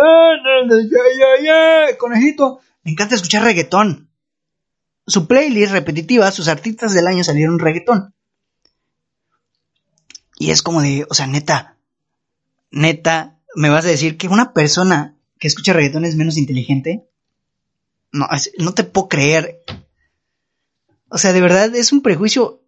Conejito. 1.98 2.60
Le 2.84 2.92
encanta 2.92 3.16
escuchar 3.16 3.44
reggaetón. 3.44 4.10
Su 5.08 5.28
playlist 5.28 5.72
repetitiva, 5.72 6.32
sus 6.32 6.48
artistas 6.48 6.94
del 6.94 7.06
año 7.06 7.24
salieron 7.24 7.60
reggaetón. 7.60 8.16
Y 10.38 10.50
es 10.50 10.64
como 10.64 10.82
de, 10.82 11.06
o 11.10 11.14
sea, 11.14 11.28
neta, 11.28 11.78
neta, 12.72 13.38
me 13.56 13.70
vas 13.70 13.86
a 13.86 13.90
decir 13.90 14.18
que 14.18 14.28
una 14.28 14.52
persona 14.52 15.16
que 15.40 15.48
escucha 15.48 15.74
reggaetón 15.74 16.06
es 16.06 16.16
menos 16.16 16.38
inteligente. 16.38 17.08
No, 18.12 18.28
no 18.58 18.74
te 18.74 18.84
puedo 18.84 19.10
creer. 19.10 19.64
O 21.16 21.18
sea, 21.18 21.32
de 21.32 21.40
verdad 21.40 21.74
es 21.74 21.94
un 21.94 22.02
prejuicio 22.02 22.62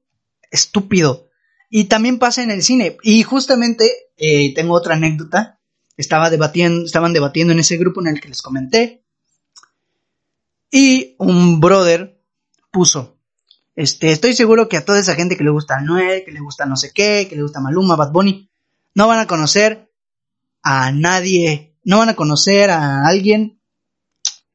estúpido. 0.51 1.27
Y 1.69 1.89
también 1.89 2.17
pasa 2.17 2.43
en 2.43 2.49
el 2.49 2.63
cine. 2.63 2.95
Y 3.03 3.21
justamente 3.23 3.91
eh, 4.15 4.53
tengo 4.53 4.73
otra 4.73 4.95
anécdota. 4.95 5.59
Estaba 5.97 6.29
debatiendo, 6.29 6.85
estaban 6.85 7.11
debatiendo 7.11 7.51
en 7.51 7.59
ese 7.59 7.75
grupo 7.75 7.99
en 7.99 8.07
el 8.07 8.21
que 8.21 8.29
les 8.29 8.41
comenté. 8.41 9.03
Y 10.71 11.17
un 11.17 11.59
brother 11.59 12.21
puso, 12.71 13.17
este, 13.75 14.11
estoy 14.11 14.33
seguro 14.33 14.69
que 14.69 14.77
a 14.77 14.85
toda 14.85 14.99
esa 14.99 15.15
gente 15.15 15.35
que 15.35 15.43
le 15.43 15.49
gusta 15.49 15.81
Noel, 15.81 16.23
que 16.23 16.31
le 16.31 16.39
gusta 16.39 16.65
no 16.65 16.77
sé 16.77 16.93
qué, 16.93 17.27
que 17.29 17.35
le 17.35 17.41
gusta 17.41 17.59
Maluma, 17.59 17.97
Bad 17.97 18.13
Bunny, 18.13 18.49
no 18.95 19.09
van 19.09 19.19
a 19.19 19.27
conocer 19.27 19.91
a 20.63 20.93
nadie, 20.93 21.75
no 21.83 21.97
van 21.97 22.07
a 22.07 22.15
conocer 22.15 22.69
a 22.69 23.05
alguien 23.05 23.59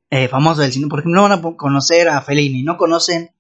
eh, 0.09 0.29
famoso 0.29 0.63
del 0.63 0.73
cine, 0.73 0.87
por 0.89 1.01
ejemplo, 1.01 1.21
no 1.21 1.29
van 1.29 1.39
a 1.39 1.57
conocer 1.59 2.09
a 2.09 2.23
Fellini, 2.23 2.63
no 2.63 2.79
conocen 2.79 3.33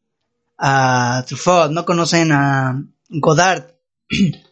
a 0.64 1.25
Truffaut, 1.27 1.72
no 1.72 1.85
conocen 1.85 2.31
a 2.31 2.87
Godard. 3.11 3.64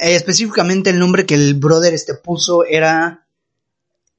Eh, 0.00 0.14
específicamente 0.14 0.90
el 0.90 1.00
nombre 1.00 1.26
que 1.26 1.34
el 1.34 1.54
brother 1.54 1.92
este 1.92 2.14
puso 2.14 2.64
era 2.64 3.26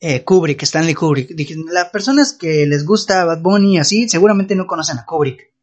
eh, 0.01 0.25
Kubrick, 0.25 0.61
Stanley 0.63 0.93
Kubrick. 0.93 1.29
Dije, 1.29 1.55
las 1.71 1.87
personas 1.87 2.33
que 2.33 2.65
les 2.65 2.85
gusta 2.85 3.23
Bad 3.23 3.39
Bunny 3.39 3.79
así, 3.79 4.09
seguramente 4.09 4.55
no 4.55 4.67
conocen 4.67 4.99
a 4.99 5.05
Kubrick. 5.05 5.53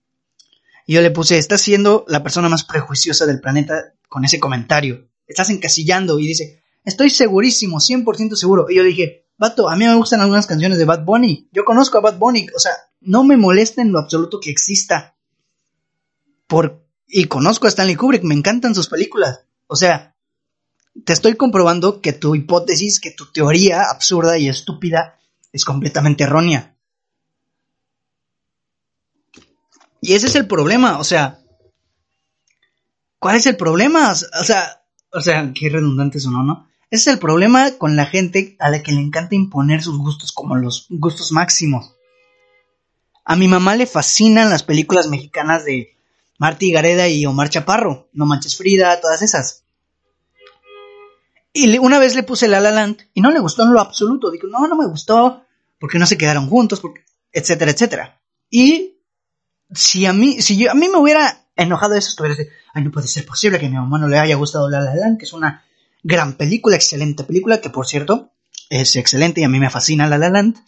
Y 0.87 0.95
yo 0.95 1.03
le 1.03 1.11
puse, 1.11 1.37
estás 1.37 1.61
siendo 1.61 2.07
la 2.09 2.23
persona 2.23 2.49
más 2.49 2.65
prejuiciosa 2.65 3.27
del 3.27 3.43
planeta 3.43 3.93
con 4.09 4.25
ese 4.25 4.41
comentario. 4.41 5.07
Estás 5.27 5.51
encasillando 5.51 6.19
y 6.19 6.29
dice, 6.29 6.63
estoy 6.83 7.11
segurísimo, 7.11 7.77
100% 7.77 8.37
seguro. 8.37 8.71
Y 8.71 8.77
yo 8.77 8.85
dije, 8.85 9.27
vato, 9.37 9.69
a 9.69 9.77
mí 9.77 9.85
me 9.85 9.97
gustan 9.97 10.23
algunas 10.23 10.47
canciones 10.47 10.79
de 10.79 10.87
Bad 10.87 11.05
Bunny. 11.05 11.51
Yo 11.53 11.67
conozco 11.67 11.99
a 11.99 12.01
Bad 12.01 12.17
Bunny, 12.17 12.47
o 12.57 12.59
sea, 12.59 12.73
no 13.03 13.23
me 13.23 13.37
molesta 13.37 13.83
en 13.83 13.93
lo 13.93 13.99
absoluto 13.99 14.41
que 14.41 14.49
exista. 14.49 15.16
Y 17.09 17.25
conozco 17.27 17.67
a 17.67 17.71
Stanley 17.71 17.97
Kubrick, 17.97 18.25
me 18.25 18.35
encantan 18.35 18.75
sus 18.75 18.89
películas. 18.89 19.41
O 19.67 19.77
sea, 19.77 20.17
te 21.05 21.13
estoy 21.13 21.35
comprobando 21.35 22.01
que 22.01 22.13
tu 22.13 22.35
hipótesis, 22.35 23.01
que 23.01 23.11
tu 23.11 23.31
teoría 23.33 23.91
absurda 23.91 24.39
y 24.39 24.49
estúpida 24.49 25.19
es 25.53 25.65
completamente 25.65 26.25
errónea. 26.25 26.77
Y 30.01 30.15
ese 30.15 30.27
es 30.27 30.37
el 30.37 30.47
problema, 30.47 30.99
o 30.99 31.05
sea, 31.05 31.41
¿cuál 33.19 33.37
es 33.37 33.47
el 33.47 33.57
problema? 33.57 34.13
O 34.13 34.45
sea, 34.45 34.85
o 35.13 35.21
sea, 35.21 35.53
qué 35.53 35.69
redundante 35.69 36.19
o 36.27 36.31
¿no? 36.31 36.69
Ese 36.91 37.11
es 37.11 37.15
el 37.15 37.19
problema 37.19 37.73
con 37.73 37.97
la 37.97 38.07
gente 38.07 38.57
a 38.61 38.71
la 38.71 38.83
que 38.83 38.93
le 38.93 39.01
encanta 39.01 39.35
imponer 39.35 39.83
sus 39.83 39.99
gustos 39.99 40.31
como 40.31 40.55
los 40.57 40.87
gustos 40.91 41.33
máximos. 41.33 41.97
A 43.25 43.35
mi 43.35 43.49
mamá 43.49 43.75
le 43.75 43.87
fascinan 43.87 44.51
las 44.51 44.63
películas 44.63 45.09
mexicanas 45.09 45.65
de 45.65 45.96
Marty 46.39 46.73
Gareda 46.73 47.09
y 47.09 47.25
Omar 47.27 47.49
Chaparro, 47.49 48.09
No 48.13 48.27
Manches 48.27 48.57
Frida, 48.57 49.01
todas 49.01 49.23
esas. 49.23 49.65
Y 51.53 51.79
una 51.79 51.99
vez 51.99 52.15
le 52.15 52.23
puse 52.23 52.49
La 52.49 52.61
La 52.61 52.71
Land 52.71 52.99
y 53.15 53.21
no 53.21 53.31
le 53.31 53.41
gustó 53.41 53.63
en 53.63 53.73
lo 53.73 53.81
absoluto. 53.81 54.31
Digo, 54.31 54.47
no, 54.49 54.67
no 54.69 54.77
me 54.77 54.87
gustó, 54.87 55.43
porque 55.79 55.99
no 55.99 56.07
se 56.07 56.19
quedaron 56.19 56.49
juntos, 56.49 56.81
porque, 56.81 57.05
etcétera, 57.33 57.71
etcétera. 57.71 58.21
Y 58.51 58.99
si 59.73 60.07
a 60.07 60.13
mí, 60.13 60.43
si 60.43 60.59
yo, 60.59 60.71
a 60.71 60.75
mí 60.75 60.89
me 60.89 60.99
hubiera 60.99 61.47
enojado 61.57 61.95
eso, 61.95 62.11
estuviera 62.11 62.37
de, 62.37 62.51
ay, 62.75 62.85
no 62.85 62.91
puede 62.91 63.09
ser 63.09 63.25
posible 63.25 63.59
que 63.59 63.67
a 63.67 63.71
mi 63.71 63.77
mamá 63.77 63.99
no 63.99 64.09
le 64.09 64.19
haya 64.19 64.37
gustado 64.37 64.69
La 64.69 64.81
La 64.81 64.95
Land, 64.95 65.19
que 65.19 65.25
es 65.25 65.33
una 65.33 65.65
gran 66.03 66.35
película, 66.35 66.77
excelente 66.77 67.25
película, 67.25 67.61
que 67.61 67.71
por 67.71 67.87
cierto, 67.87 68.31
es 68.69 68.95
excelente 68.97 69.41
y 69.41 69.45
a 69.45 69.49
mí 69.49 69.59
me 69.59 69.71
fascina 69.71 70.07
La 70.07 70.19
La 70.19 70.29
Land. 70.29 70.63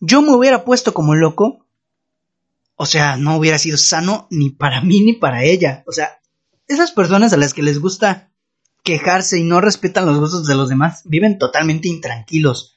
Yo 0.00 0.22
me 0.22 0.32
hubiera 0.32 0.64
puesto 0.64 0.94
como 0.94 1.14
loco 1.14 1.61
o 2.82 2.86
sea, 2.86 3.16
no 3.16 3.36
hubiera 3.36 3.60
sido 3.60 3.78
sano 3.78 4.26
ni 4.28 4.50
para 4.50 4.80
mí 4.80 5.02
ni 5.02 5.12
para 5.12 5.44
ella. 5.44 5.84
O 5.86 5.92
sea, 5.92 6.18
esas 6.66 6.90
personas 6.90 7.32
a 7.32 7.36
las 7.36 7.54
que 7.54 7.62
les 7.62 7.78
gusta 7.78 8.32
quejarse 8.82 9.38
y 9.38 9.44
no 9.44 9.60
respetan 9.60 10.04
los 10.04 10.18
gustos 10.18 10.48
de 10.48 10.56
los 10.56 10.68
demás, 10.68 11.02
viven 11.04 11.38
totalmente 11.38 11.86
intranquilos, 11.86 12.74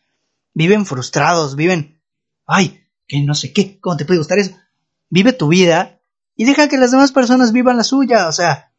viven 0.53 0.85
frustrados, 0.85 1.55
viven, 1.55 1.99
ay, 2.45 2.85
que 3.07 3.19
no 3.21 3.33
sé 3.33 3.51
qué, 3.51 3.79
¿cómo 3.79 3.97
te 3.97 4.05
puede 4.05 4.19
gustar 4.19 4.37
eso? 4.37 4.55
Vive 5.09 5.33
tu 5.33 5.47
vida 5.47 5.99
y 6.35 6.45
deja 6.45 6.69
que 6.69 6.77
las 6.77 6.91
demás 6.91 7.11
personas 7.11 7.51
vivan 7.51 7.77
la 7.77 7.83
suya, 7.83 8.27
o 8.27 8.31
sea, 8.31 8.71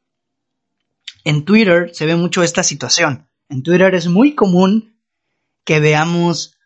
en 1.25 1.45
Twitter 1.45 1.91
se 1.93 2.07
ve 2.07 2.15
mucho 2.15 2.45
esta 2.45 2.63
situación. 2.63 3.27
En 3.49 3.65
Twitter 3.65 3.97
es 3.97 4.07
muy 4.07 4.37
común 4.37 4.97
que 5.65 5.81
veamos 5.81 6.57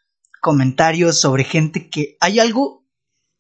comentarios 0.43 1.19
sobre 1.19 1.45
gente 1.45 1.89
que 1.89 2.19
hay 2.21 2.41
algo 2.41 2.85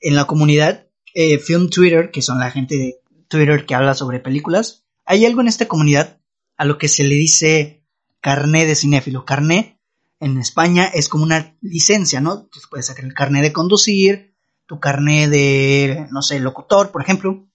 en 0.00 0.16
la 0.16 0.24
comunidad 0.24 0.87
eh, 1.14 1.38
Film 1.38 1.68
Twitter, 1.70 2.10
que 2.10 2.22
son 2.22 2.38
la 2.38 2.50
gente 2.50 2.76
de 2.76 3.00
Twitter 3.28 3.66
que 3.66 3.74
habla 3.74 3.94
sobre 3.94 4.20
películas, 4.20 4.84
hay 5.04 5.26
algo 5.26 5.40
en 5.40 5.48
esta 5.48 5.68
comunidad 5.68 6.20
a 6.56 6.64
lo 6.64 6.78
que 6.78 6.88
se 6.88 7.04
le 7.04 7.14
dice 7.14 7.84
carné 8.20 8.66
de 8.66 8.74
cinéfilo. 8.74 9.24
Carné 9.24 9.80
en 10.20 10.38
España 10.38 10.86
es 10.86 11.08
como 11.08 11.24
una 11.24 11.56
licencia, 11.60 12.20
¿no? 12.20 12.44
Tú 12.44 12.60
puedes 12.68 12.86
sacar 12.86 13.04
el 13.04 13.14
carné 13.14 13.42
de 13.42 13.52
conducir, 13.52 14.34
tu 14.66 14.78
carné 14.78 15.28
de, 15.28 16.06
no 16.10 16.22
sé, 16.22 16.38
locutor, 16.38 16.90
por 16.90 17.02
ejemplo. 17.02 17.46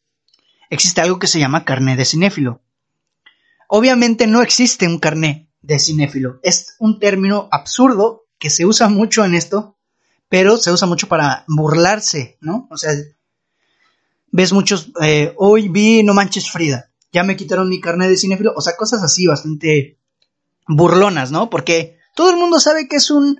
Existe 0.69 1.01
algo 1.01 1.19
que 1.19 1.27
se 1.27 1.39
llama 1.39 1.63
carné 1.63 1.95
de 1.95 2.05
cinéfilo. 2.05 2.61
Obviamente 3.67 4.27
no 4.27 4.41
existe 4.41 4.87
un 4.87 4.99
carné 4.99 5.49
de 5.61 5.79
cinéfilo. 5.79 6.39
Es 6.43 6.75
un 6.79 6.99
término 6.99 7.47
absurdo 7.51 8.25
que 8.37 8.49
se 8.49 8.65
usa 8.65 8.89
mucho 8.89 9.23
en 9.23 9.35
esto, 9.35 9.77
pero 10.29 10.57
se 10.57 10.71
usa 10.71 10.87
mucho 10.87 11.07
para 11.07 11.45
burlarse, 11.47 12.37
¿no? 12.41 12.67
O 12.71 12.77
sea, 12.77 12.91
ves 14.35 14.53
muchos, 14.53 14.91
eh, 15.01 15.33
hoy 15.37 15.69
vi 15.69 16.03
No 16.03 16.13
Manches 16.13 16.51
Frida 16.51 16.89
ya 17.15 17.23
me 17.23 17.37
quitaron 17.37 17.69
mi 17.69 17.79
carnet 17.79 18.09
de 18.09 18.17
cinéfilo, 18.17 18.51
o 18.57 18.59
sea, 18.59 18.75
cosas 18.75 19.01
así 19.01 19.25
bastante 19.25 19.97
burlonas, 20.67 21.31
¿no? 21.31 21.49
Porque 21.49 21.97
todo 22.13 22.29
el 22.29 22.35
mundo 22.35 22.59
sabe 22.59 22.89
que 22.89 22.97
es 22.97 23.09
un 23.09 23.39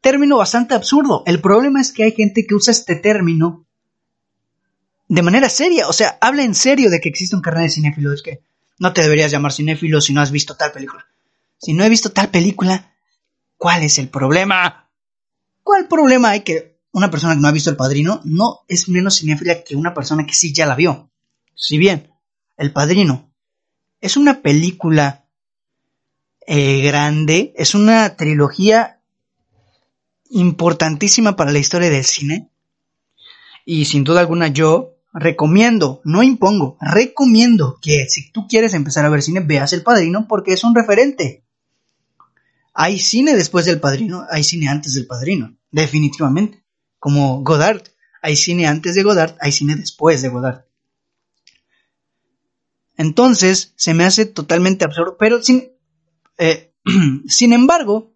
término 0.00 0.38
bastante 0.38 0.72
absurdo. 0.72 1.22
El 1.26 1.42
problema 1.42 1.82
es 1.82 1.92
que 1.92 2.04
hay 2.04 2.12
gente 2.12 2.46
que 2.46 2.54
usa 2.54 2.70
este 2.70 2.96
término 2.96 3.66
de 5.08 5.20
manera 5.20 5.50
seria, 5.50 5.86
o 5.86 5.92
sea, 5.92 6.16
habla 6.22 6.44
en 6.44 6.54
serio 6.54 6.88
de 6.88 6.98
que 6.98 7.10
existe 7.10 7.36
un 7.36 7.42
carnet 7.42 7.64
de 7.64 7.70
cinéfilo, 7.70 8.10
es 8.10 8.22
que 8.22 8.40
no 8.78 8.94
te 8.94 9.02
deberías 9.02 9.30
llamar 9.30 9.52
cinéfilo 9.52 10.00
si 10.00 10.14
no 10.14 10.22
has 10.22 10.30
visto 10.30 10.56
tal 10.56 10.72
película. 10.72 11.06
Si 11.58 11.74
no 11.74 11.84
he 11.84 11.90
visto 11.90 12.12
tal 12.12 12.30
película, 12.30 12.94
¿cuál 13.58 13.82
es 13.82 13.98
el 13.98 14.08
problema? 14.08 14.88
¿Cuál 15.62 15.88
problema 15.88 16.30
hay 16.30 16.40
que 16.40 16.69
una 16.92 17.10
persona 17.10 17.34
que 17.34 17.40
no 17.40 17.48
ha 17.48 17.52
visto 17.52 17.70
El 17.70 17.76
Padrino 17.76 18.20
no 18.24 18.60
es 18.68 18.88
menos 18.88 19.18
cinéfila 19.18 19.62
que 19.62 19.76
una 19.76 19.94
persona 19.94 20.26
que 20.26 20.34
sí 20.34 20.52
ya 20.52 20.66
la 20.66 20.74
vio? 20.74 21.10
Si 21.54 21.78
bien 21.78 22.10
el 22.60 22.72
Padrino. 22.72 23.32
Es 24.00 24.16
una 24.16 24.42
película 24.42 25.26
eh, 26.46 26.82
grande, 26.82 27.54
es 27.56 27.74
una 27.74 28.16
trilogía 28.16 29.00
importantísima 30.30 31.36
para 31.36 31.52
la 31.52 31.58
historia 31.58 31.88
del 31.90 32.04
cine. 32.04 32.50
Y 33.64 33.86
sin 33.86 34.04
duda 34.04 34.20
alguna 34.20 34.48
yo 34.48 34.96
recomiendo, 35.12 36.00
no 36.04 36.22
impongo, 36.22 36.76
recomiendo 36.80 37.78
que 37.80 38.06
si 38.08 38.30
tú 38.30 38.46
quieres 38.46 38.74
empezar 38.74 39.04
a 39.06 39.08
ver 39.08 39.22
cine, 39.22 39.40
veas 39.40 39.72
El 39.72 39.82
Padrino 39.82 40.26
porque 40.28 40.52
es 40.52 40.62
un 40.62 40.74
referente. 40.74 41.44
Hay 42.74 42.98
cine 42.98 43.34
después 43.34 43.64
del 43.64 43.80
Padrino, 43.80 44.26
hay 44.30 44.44
cine 44.44 44.68
antes 44.68 44.94
del 44.94 45.06
Padrino, 45.06 45.56
definitivamente. 45.70 46.59
Como 47.00 47.42
Godard, 47.42 47.82
hay 48.22 48.36
cine 48.36 48.68
antes 48.68 48.94
de 48.94 49.02
Godard, 49.02 49.36
hay 49.40 49.50
cine 49.50 49.74
después 49.74 50.22
de 50.22 50.28
Godard. 50.28 50.66
Entonces, 52.96 53.72
se 53.76 53.94
me 53.94 54.04
hace 54.04 54.26
totalmente 54.26 54.84
absurdo, 54.84 55.16
pero 55.18 55.42
sin, 55.42 55.72
eh, 56.38 56.74
sin 57.26 57.54
embargo, 57.54 58.14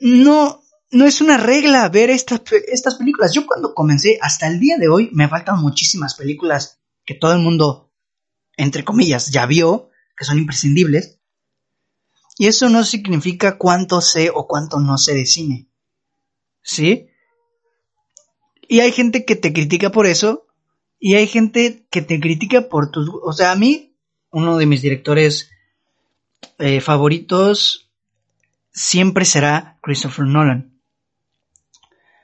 no, 0.00 0.62
no 0.90 1.04
es 1.04 1.20
una 1.20 1.36
regla 1.36 1.88
ver 1.90 2.08
estas, 2.08 2.40
estas 2.66 2.94
películas. 2.94 3.34
Yo 3.34 3.46
cuando 3.46 3.74
comencé, 3.74 4.18
hasta 4.22 4.46
el 4.46 4.58
día 4.58 4.78
de 4.78 4.88
hoy, 4.88 5.10
me 5.12 5.28
faltan 5.28 5.60
muchísimas 5.60 6.14
películas 6.14 6.80
que 7.04 7.14
todo 7.14 7.34
el 7.34 7.40
mundo, 7.40 7.92
entre 8.56 8.84
comillas, 8.84 9.30
ya 9.30 9.44
vio, 9.44 9.90
que 10.16 10.24
son 10.24 10.38
imprescindibles. 10.38 11.20
Y 12.38 12.46
eso 12.46 12.70
no 12.70 12.84
significa 12.84 13.58
cuánto 13.58 14.00
sé 14.00 14.30
o 14.34 14.46
cuánto 14.46 14.80
no 14.80 14.96
sé 14.96 15.14
de 15.14 15.26
cine. 15.26 15.68
¿Sí? 16.62 17.08
Y 18.68 18.80
hay 18.80 18.92
gente 18.92 19.24
que 19.24 19.36
te 19.36 19.52
critica 19.52 19.90
por 19.90 20.06
eso, 20.06 20.46
y 20.98 21.14
hay 21.14 21.26
gente 21.26 21.86
que 21.90 22.02
te 22.02 22.20
critica 22.20 22.68
por 22.68 22.90
tus... 22.90 23.08
O 23.22 23.32
sea, 23.32 23.52
a 23.52 23.56
mí, 23.56 23.96
uno 24.30 24.56
de 24.56 24.66
mis 24.66 24.82
directores 24.82 25.50
eh, 26.58 26.80
favoritos 26.80 27.90
siempre 28.72 29.24
será 29.24 29.78
Christopher 29.82 30.26
Nolan. 30.26 30.80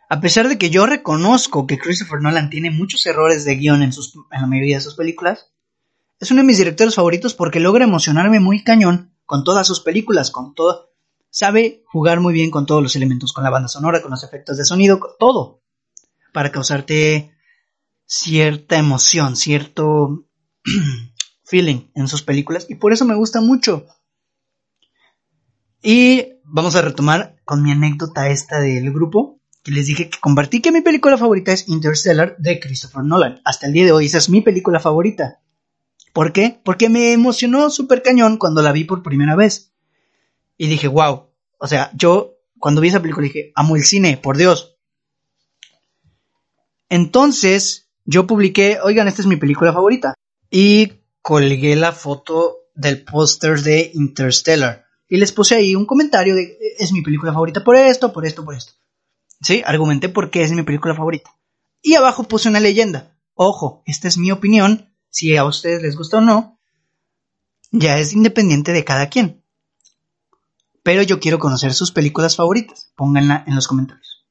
A 0.08 0.20
pesar 0.20 0.48
de 0.48 0.58
que 0.58 0.68
yo 0.68 0.84
reconozco 0.84 1.66
que 1.66 1.78
Christopher 1.78 2.20
Nolan 2.20 2.50
tiene 2.50 2.70
muchos 2.70 3.06
errores 3.06 3.44
de 3.46 3.56
guion 3.56 3.82
en, 3.82 3.92
sus, 3.92 4.14
en 4.30 4.42
la 4.42 4.46
mayoría 4.46 4.76
de 4.76 4.82
sus 4.82 4.94
películas, 4.94 5.50
es 6.20 6.30
uno 6.30 6.42
de 6.42 6.46
mis 6.46 6.58
directores 6.58 6.94
favoritos 6.94 7.34
porque 7.34 7.60
logra 7.60 7.84
emocionarme 7.84 8.38
muy 8.38 8.62
cañón 8.62 9.14
con 9.24 9.42
todas 9.42 9.66
sus 9.66 9.80
películas, 9.80 10.30
con 10.30 10.54
todo. 10.54 10.90
Sabe 11.30 11.82
jugar 11.86 12.20
muy 12.20 12.34
bien 12.34 12.50
con 12.50 12.66
todos 12.66 12.82
los 12.82 12.94
elementos, 12.94 13.32
con 13.32 13.42
la 13.42 13.50
banda 13.50 13.68
sonora, 13.68 14.02
con 14.02 14.10
los 14.10 14.22
efectos 14.22 14.58
de 14.58 14.66
sonido, 14.66 15.00
con 15.00 15.12
todo, 15.18 15.61
para 16.32 16.50
causarte 16.50 17.32
cierta 18.06 18.76
emoción, 18.78 19.36
cierto 19.36 20.26
feeling 21.44 21.90
en 21.94 22.08
sus 22.08 22.22
películas 22.22 22.66
y 22.68 22.74
por 22.74 22.92
eso 22.92 23.04
me 23.04 23.14
gusta 23.14 23.40
mucho. 23.40 23.86
Y 25.82 26.34
vamos 26.44 26.76
a 26.76 26.82
retomar 26.82 27.36
con 27.44 27.62
mi 27.62 27.72
anécdota 27.72 28.28
esta 28.30 28.60
del 28.60 28.92
grupo, 28.92 29.40
que 29.62 29.72
les 29.72 29.86
dije 29.86 30.08
que 30.10 30.18
compartí 30.20 30.60
que 30.60 30.72
mi 30.72 30.80
película 30.80 31.18
favorita 31.18 31.52
es 31.52 31.68
Interstellar 31.68 32.36
de 32.38 32.60
Christopher 32.60 33.04
Nolan. 33.04 33.40
Hasta 33.44 33.66
el 33.66 33.72
día 33.72 33.84
de 33.84 33.92
hoy 33.92 34.06
esa 34.06 34.18
es 34.18 34.28
mi 34.28 34.40
película 34.40 34.80
favorita. 34.80 35.40
¿Por 36.12 36.32
qué? 36.32 36.60
Porque 36.64 36.88
me 36.88 37.12
emocionó 37.12 37.70
súper 37.70 38.02
cañón 38.02 38.36
cuando 38.36 38.62
la 38.62 38.72
vi 38.72 38.84
por 38.84 39.02
primera 39.02 39.34
vez. 39.34 39.72
Y 40.56 40.68
dije, 40.68 40.88
wow. 40.88 41.30
O 41.58 41.66
sea, 41.66 41.90
yo 41.94 42.36
cuando 42.58 42.80
vi 42.80 42.88
esa 42.88 43.00
película 43.00 43.24
dije, 43.24 43.52
amo 43.54 43.76
el 43.76 43.84
cine, 43.84 44.18
por 44.18 44.36
Dios. 44.36 44.71
Entonces, 46.92 47.88
yo 48.04 48.26
publiqué, 48.26 48.78
oigan, 48.84 49.08
esta 49.08 49.22
es 49.22 49.26
mi 49.26 49.36
película 49.36 49.72
favorita. 49.72 50.12
Y 50.50 50.92
colgué 51.22 51.74
la 51.74 51.92
foto 51.92 52.66
del 52.74 53.02
póster 53.02 53.62
de 53.62 53.92
Interstellar. 53.94 54.84
Y 55.08 55.16
les 55.16 55.32
puse 55.32 55.54
ahí 55.54 55.74
un 55.74 55.86
comentario 55.86 56.34
de, 56.34 56.58
es 56.78 56.92
mi 56.92 57.00
película 57.00 57.32
favorita 57.32 57.64
por 57.64 57.76
esto, 57.76 58.12
por 58.12 58.26
esto, 58.26 58.44
por 58.44 58.54
esto. 58.54 58.74
Sí, 59.40 59.62
argumenté 59.64 60.10
por 60.10 60.30
qué 60.30 60.42
es 60.42 60.52
mi 60.52 60.64
película 60.64 60.94
favorita. 60.94 61.34
Y 61.80 61.94
abajo 61.94 62.24
puse 62.24 62.50
una 62.50 62.60
leyenda. 62.60 63.16
Ojo, 63.32 63.82
esta 63.86 64.06
es 64.06 64.18
mi 64.18 64.30
opinión. 64.30 64.94
Si 65.08 65.34
a 65.34 65.46
ustedes 65.46 65.80
les 65.80 65.96
gusta 65.96 66.18
o 66.18 66.20
no, 66.20 66.58
ya 67.70 67.96
es 67.96 68.12
independiente 68.12 68.72
de 68.72 68.84
cada 68.84 69.08
quien. 69.08 69.42
Pero 70.82 71.00
yo 71.00 71.20
quiero 71.20 71.38
conocer 71.38 71.72
sus 71.72 71.90
películas 71.90 72.36
favoritas. 72.36 72.92
Pónganla 72.96 73.44
en 73.46 73.54
los 73.54 73.66
comentarios. 73.66 74.26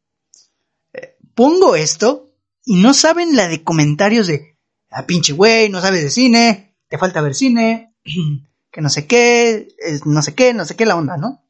Eh, 0.93 1.17
pongo 1.33 1.75
esto 1.75 2.27
y 2.65 2.81
no 2.81 2.93
saben 2.93 3.35
la 3.35 3.47
de 3.47 3.63
comentarios 3.63 4.27
de, 4.27 4.57
ah, 4.89 5.05
pinche 5.05 5.33
güey, 5.33 5.69
no 5.69 5.81
sabes 5.81 6.03
de 6.03 6.09
cine, 6.09 6.77
te 6.87 6.97
falta 6.97 7.21
ver 7.21 7.35
cine, 7.35 7.95
que 8.71 8.81
no 8.81 8.89
sé 8.89 9.07
qué, 9.07 9.67
no 10.05 10.21
sé 10.21 10.35
qué, 10.35 10.53
no 10.53 10.65
sé 10.65 10.75
qué 10.75 10.85
la 10.85 10.95
onda, 10.95 11.17
¿no? 11.17 11.43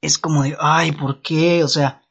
Es 0.00 0.18
como 0.18 0.42
de, 0.42 0.56
ay, 0.58 0.92
¿por 0.92 1.22
qué? 1.22 1.62
O 1.64 1.68
sea, 1.68 2.02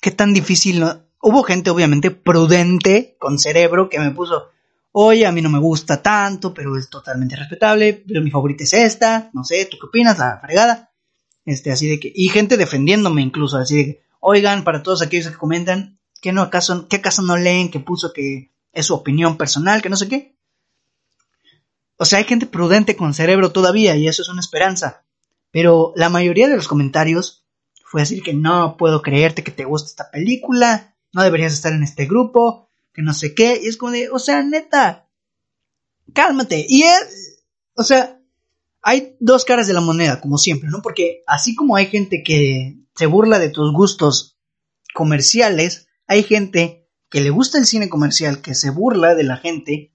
qué 0.00 0.10
tan 0.10 0.34
difícil. 0.34 0.80
No? 0.80 1.02
Hubo 1.20 1.42
gente, 1.44 1.70
obviamente, 1.70 2.10
prudente, 2.10 3.16
con 3.18 3.38
cerebro, 3.38 3.88
que 3.88 3.98
me 3.98 4.10
puso, 4.10 4.50
oye, 4.92 5.24
a 5.26 5.32
mí 5.32 5.40
no 5.40 5.48
me 5.48 5.58
gusta 5.58 6.02
tanto, 6.02 6.52
pero 6.52 6.76
es 6.76 6.90
totalmente 6.90 7.36
respetable, 7.36 8.04
pero 8.06 8.20
mi 8.20 8.30
favorita 8.30 8.64
es 8.64 8.74
esta, 8.74 9.30
no 9.32 9.44
sé, 9.44 9.64
¿tú 9.66 9.78
qué 9.80 9.86
opinas? 9.86 10.18
La 10.18 10.38
fregada. 10.40 10.92
Este, 11.44 11.72
así 11.72 11.88
de 11.88 11.98
que, 11.98 12.12
y 12.14 12.28
gente 12.28 12.56
defendiéndome 12.56 13.22
incluso, 13.22 13.56
así 13.56 13.76
de 13.76 13.84
que, 13.84 14.02
oigan, 14.20 14.62
para 14.62 14.82
todos 14.82 15.02
aquellos 15.02 15.28
que 15.28 15.38
comentan, 15.38 15.98
¿Qué, 16.22 16.32
no 16.32 16.40
acaso, 16.40 16.86
¿Qué 16.88 16.96
acaso 16.96 17.20
no 17.20 17.36
leen 17.36 17.68
que 17.68 17.80
puso 17.80 18.12
que 18.12 18.52
es 18.72 18.86
su 18.86 18.94
opinión 18.94 19.36
personal, 19.36 19.82
que 19.82 19.90
no 19.90 19.96
sé 19.96 20.08
qué? 20.08 20.36
O 21.96 22.04
sea, 22.04 22.20
hay 22.20 22.24
gente 22.24 22.46
prudente 22.46 22.94
con 22.94 23.12
cerebro 23.12 23.50
todavía 23.50 23.96
y 23.96 24.06
eso 24.06 24.22
es 24.22 24.28
una 24.28 24.40
esperanza. 24.40 25.04
Pero 25.50 25.92
la 25.96 26.08
mayoría 26.08 26.48
de 26.48 26.54
los 26.54 26.68
comentarios 26.68 27.44
fue 27.84 28.02
decir 28.02 28.22
que 28.22 28.34
no 28.34 28.76
puedo 28.76 29.02
creerte 29.02 29.42
que 29.42 29.50
te 29.50 29.64
gusta 29.64 29.88
esta 29.88 30.10
película, 30.12 30.94
no 31.12 31.24
deberías 31.24 31.52
estar 31.52 31.72
en 31.72 31.82
este 31.82 32.06
grupo, 32.06 32.70
que 32.94 33.02
no 33.02 33.14
sé 33.14 33.34
qué. 33.34 33.60
Y 33.60 33.66
es 33.66 33.76
como 33.76 33.90
de, 33.90 34.08
o 34.08 34.20
sea, 34.20 34.44
neta, 34.44 35.08
cálmate. 36.12 36.64
Y 36.68 36.84
es, 36.84 37.44
o 37.74 37.82
sea, 37.82 38.20
hay 38.80 39.16
dos 39.18 39.44
caras 39.44 39.66
de 39.66 39.72
la 39.72 39.80
moneda, 39.80 40.20
como 40.20 40.38
siempre, 40.38 40.70
¿no? 40.70 40.82
Porque 40.82 41.24
así 41.26 41.56
como 41.56 41.74
hay 41.74 41.86
gente 41.86 42.22
que 42.22 42.78
se 42.94 43.06
burla 43.06 43.40
de 43.40 43.48
tus 43.48 43.72
gustos 43.72 44.38
comerciales, 44.94 45.88
hay 46.06 46.22
gente 46.22 46.88
que 47.08 47.20
le 47.20 47.30
gusta 47.30 47.58
el 47.58 47.66
cine 47.66 47.88
comercial, 47.88 48.40
que 48.40 48.54
se 48.54 48.70
burla 48.70 49.14
de 49.14 49.24
la 49.24 49.36
gente 49.36 49.92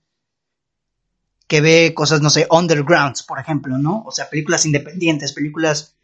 que 1.47 1.61
ve 1.61 1.93
cosas, 1.95 2.21
no 2.21 2.29
sé, 2.29 2.47
undergrounds, 2.51 3.23
por 3.23 3.39
ejemplo, 3.39 3.77
¿no? 3.77 4.03
O 4.05 4.11
sea, 4.11 4.29
películas 4.29 4.65
independientes, 4.65 5.33
películas 5.33 5.97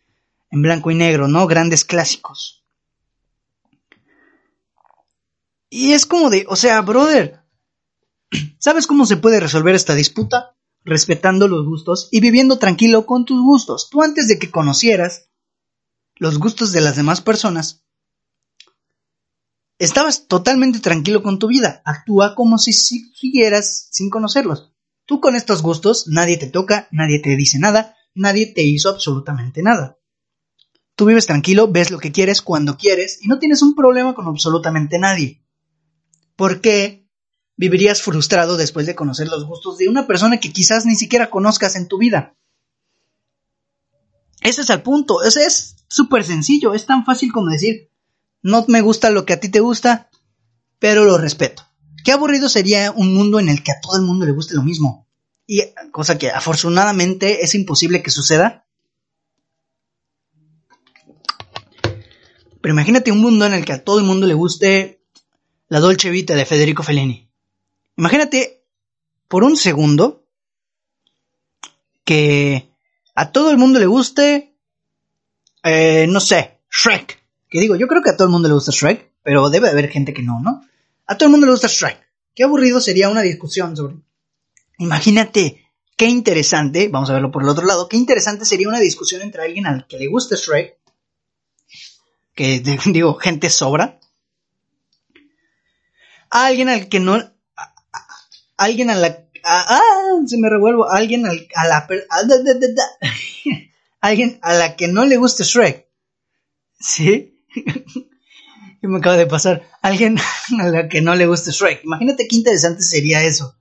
en 0.49 0.61
blanco 0.61 0.89
y 0.89 0.95
negro, 0.95 1.27
¿no? 1.27 1.45
Grandes 1.47 1.83
clásicos. 1.83 2.63
Y 5.69 5.93
es 5.93 6.05
como 6.05 6.29
de, 6.29 6.45
o 6.47 6.55
sea, 6.55 6.81
brother, 6.81 7.41
¿sabes 8.59 8.87
cómo 8.87 9.05
se 9.05 9.17
puede 9.17 9.39
resolver 9.39 9.75
esta 9.75 9.95
disputa? 9.95 10.55
Respetando 10.85 11.47
los 11.47 11.65
gustos 11.65 12.09
y 12.11 12.19
viviendo 12.19 12.59
tranquilo 12.59 13.05
con 13.05 13.25
tus 13.25 13.41
gustos. 13.41 13.89
Tú 13.89 14.01
antes 14.01 14.27
de 14.27 14.39
que 14.39 14.51
conocieras 14.51 15.29
los 16.15 16.37
gustos 16.39 16.71
de 16.71 16.81
las 16.81 16.95
demás 16.95 17.21
personas, 17.21 17.82
estabas 19.79 20.27
totalmente 20.27 20.79
tranquilo 20.79 21.23
con 21.23 21.39
tu 21.39 21.47
vida. 21.47 21.81
Actúa 21.85 22.35
como 22.35 22.57
si 22.57 22.73
siguieras 22.73 23.87
sin 23.91 24.09
conocerlos. 24.09 24.71
Tú 25.05 25.19
con 25.19 25.35
estos 25.35 25.61
gustos, 25.61 26.07
nadie 26.07 26.37
te 26.37 26.47
toca, 26.47 26.87
nadie 26.91 27.19
te 27.19 27.35
dice 27.35 27.59
nada, 27.59 27.95
nadie 28.15 28.47
te 28.47 28.63
hizo 28.63 28.89
absolutamente 28.89 29.61
nada. 29.61 29.97
Tú 30.95 31.05
vives 31.05 31.25
tranquilo, 31.25 31.67
ves 31.67 31.91
lo 31.91 31.99
que 31.99 32.11
quieres 32.11 32.41
cuando 32.41 32.77
quieres 32.77 33.19
y 33.21 33.27
no 33.27 33.39
tienes 33.39 33.61
un 33.61 33.75
problema 33.75 34.13
con 34.13 34.27
absolutamente 34.27 34.99
nadie. 34.99 35.43
¿Por 36.35 36.61
qué 36.61 37.07
vivirías 37.55 38.01
frustrado 38.01 38.57
después 38.57 38.85
de 38.85 38.95
conocer 38.95 39.27
los 39.27 39.45
gustos 39.45 39.77
de 39.77 39.89
una 39.89 40.07
persona 40.07 40.39
que 40.39 40.51
quizás 40.51 40.85
ni 40.85 40.95
siquiera 40.95 41.29
conozcas 41.29 41.75
en 41.75 41.87
tu 41.87 41.97
vida? 41.97 42.35
Ese 44.41 44.61
es 44.61 44.69
el 44.69 44.81
punto, 44.81 45.23
ese 45.23 45.45
es 45.45 45.75
súper 45.87 46.23
sencillo, 46.23 46.73
es 46.73 46.85
tan 46.85 47.05
fácil 47.05 47.31
como 47.31 47.49
decir, 47.49 47.89
no 48.43 48.65
me 48.67 48.81
gusta 48.81 49.09
lo 49.09 49.25
que 49.25 49.33
a 49.33 49.39
ti 49.39 49.49
te 49.49 49.61
gusta, 49.61 50.09
pero 50.77 51.05
lo 51.05 51.17
respeto. 51.17 51.63
Qué 52.03 52.11
aburrido 52.11 52.49
sería 52.49 52.91
un 52.91 53.13
mundo 53.13 53.39
en 53.39 53.47
el 53.47 53.63
que 53.63 53.71
a 53.71 53.79
todo 53.81 53.95
el 53.95 54.01
mundo 54.01 54.25
le 54.25 54.33
guste 54.33 54.53
lo 54.53 54.63
mismo. 54.63 55.07
Y 55.47 55.61
cosa 55.91 56.17
que 56.17 56.29
afortunadamente 56.29 57.43
es 57.43 57.55
imposible 57.55 58.03
que 58.03 58.11
suceda. 58.11 58.67
Pero 62.61 62.73
imagínate 62.73 63.11
un 63.11 63.21
mundo 63.21 63.45
en 63.45 63.53
el 63.53 63.65
que 63.65 63.73
a 63.73 63.83
todo 63.83 63.99
el 63.99 64.05
mundo 64.05 64.27
le 64.27 64.33
guste 64.33 65.01
la 65.69 65.79
Dolce 65.79 66.09
Vita 66.09 66.35
de 66.35 66.45
Federico 66.45 66.83
Fellini. 66.83 67.29
Imagínate 67.95 68.65
por 69.29 69.43
un 69.43 69.55
segundo 69.55 70.25
que 72.03 72.69
a 73.15 73.31
todo 73.31 73.51
el 73.51 73.57
mundo 73.57 73.79
le 73.79 73.85
guste, 73.85 74.55
eh, 75.63 76.07
no 76.09 76.19
sé, 76.19 76.59
Shrek. 76.69 77.22
Que 77.53 77.59
digo, 77.59 77.75
yo 77.75 77.87
creo 77.87 78.01
que 78.01 78.09
a 78.09 78.17
todo 78.17 78.25
el 78.25 78.31
mundo 78.31 78.47
le 78.47 78.55
gusta 78.55 78.71
Shrek, 78.71 79.11
pero 79.21 79.51
debe 79.51 79.69
haber 79.69 79.87
gente 79.87 80.11
que 80.11 80.23
no, 80.23 80.41
¿no? 80.41 80.65
A 81.05 81.15
todo 81.15 81.27
el 81.27 81.31
mundo 81.33 81.45
le 81.45 81.51
gusta 81.51 81.67
Shrek. 81.67 81.99
Qué 82.33 82.45
aburrido 82.45 82.81
sería 82.81 83.09
una 83.09 83.21
discusión 83.21 83.77
sobre... 83.77 83.97
Imagínate, 84.79 85.63
qué 85.95 86.05
interesante, 86.05 86.87
vamos 86.87 87.11
a 87.11 87.13
verlo 87.13 87.29
por 87.29 87.43
el 87.43 87.49
otro 87.49 87.67
lado, 87.67 87.87
qué 87.87 87.95
interesante 87.95 88.43
sería 88.43 88.67
una 88.67 88.79
discusión 88.79 89.21
entre 89.21 89.43
alguien 89.43 89.67
al 89.67 89.85
que 89.85 89.99
le 89.99 90.07
gusta 90.07 90.35
Shrek, 90.35 90.79
que 92.33 92.59
digo, 92.87 93.13
gente 93.19 93.51
sobra, 93.51 93.99
a 96.31 96.47
alguien 96.47 96.69
al 96.69 96.89
que 96.89 96.99
no... 96.99 97.21
Alguien 98.57 98.89
a 98.89 98.95
la... 98.95 99.27
ah, 99.43 99.79
se 100.25 100.39
me 100.39 100.49
revuelvo. 100.49 100.89
Alguien 100.89 101.27
al, 101.27 101.47
a 101.53 101.67
la... 101.67 101.87
alguien 104.01 104.39
a 104.41 104.55
la 104.55 104.75
que 104.75 104.87
no 104.87 105.05
le 105.05 105.17
gusta 105.17 105.43
Shrek. 105.43 105.87
¿Sí? 106.79 107.32
¿Qué 108.81 108.87
me 108.87 108.97
acaba 108.97 109.15
de 109.15 109.27
pasar? 109.27 109.69
Alguien 109.81 110.17
a 110.59 110.67
la 110.67 110.89
que 110.89 111.01
no 111.01 111.15
le 111.15 111.27
guste 111.27 111.51
Shrek. 111.51 111.83
Imagínate 111.83 112.27
qué 112.27 112.35
interesante 112.35 112.81
sería 112.81 113.23
eso. 113.23 113.57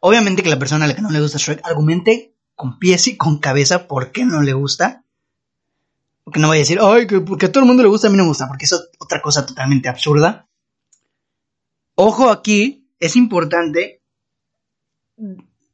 Obviamente 0.00 0.42
que 0.42 0.50
la 0.50 0.58
persona 0.58 0.84
a 0.84 0.88
la 0.88 0.94
que 0.94 1.02
no 1.02 1.10
le 1.10 1.20
gusta 1.20 1.38
Shrek 1.38 1.60
argumente 1.64 2.34
con 2.54 2.78
pies 2.78 3.06
y 3.06 3.16
con 3.16 3.38
cabeza 3.38 3.86
por 3.86 4.12
qué 4.12 4.24
no 4.24 4.42
le 4.42 4.52
gusta. 4.52 5.04
Porque 6.24 6.40
no 6.40 6.48
vaya 6.48 6.60
a 6.60 6.64
decir, 6.64 6.78
ay, 6.82 7.06
que 7.06 7.20
porque 7.20 7.46
a 7.46 7.52
todo 7.52 7.62
el 7.62 7.68
mundo 7.68 7.82
le 7.82 7.88
gusta, 7.88 8.08
a 8.08 8.10
mí 8.10 8.16
no 8.16 8.24
me 8.24 8.28
gusta, 8.28 8.48
porque 8.48 8.66
es 8.66 8.72
otra 8.98 9.22
cosa 9.22 9.46
totalmente 9.46 9.88
absurda. 9.88 10.46
Ojo 11.94 12.30
aquí, 12.30 12.86
es 12.98 13.16
importante 13.16 14.02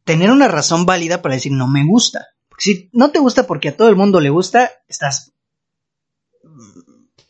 tener 0.04 0.30
una 0.30 0.48
razón 0.48 0.86
válida 0.86 1.22
para 1.22 1.34
decir 1.34 1.52
no 1.52 1.66
me 1.66 1.84
gusta. 1.84 2.26
Porque 2.48 2.62
si 2.62 2.90
no 2.92 3.10
te 3.10 3.18
gusta 3.18 3.46
porque 3.46 3.68
a 3.70 3.76
todo 3.76 3.88
el 3.88 3.96
mundo 3.96 4.20
le 4.20 4.30
gusta, 4.30 4.70
estás 4.88 5.32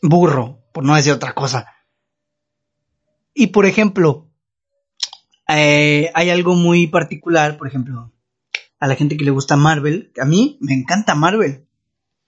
burro, 0.01 0.63
por 0.73 0.83
no 0.83 0.95
decir 0.95 1.13
otra 1.13 1.33
cosa. 1.33 1.67
Y 3.33 3.47
por 3.47 3.65
ejemplo, 3.65 4.29
eh, 5.47 6.11
hay 6.13 6.29
algo 6.29 6.55
muy 6.55 6.87
particular, 6.87 7.57
por 7.57 7.67
ejemplo, 7.67 8.11
a 8.79 8.87
la 8.87 8.95
gente 8.95 9.17
que 9.17 9.25
le 9.25 9.31
gusta 9.31 9.55
Marvel, 9.55 10.11
a 10.19 10.25
mí 10.25 10.57
me 10.61 10.73
encanta 10.73 11.15
Marvel. 11.15 11.67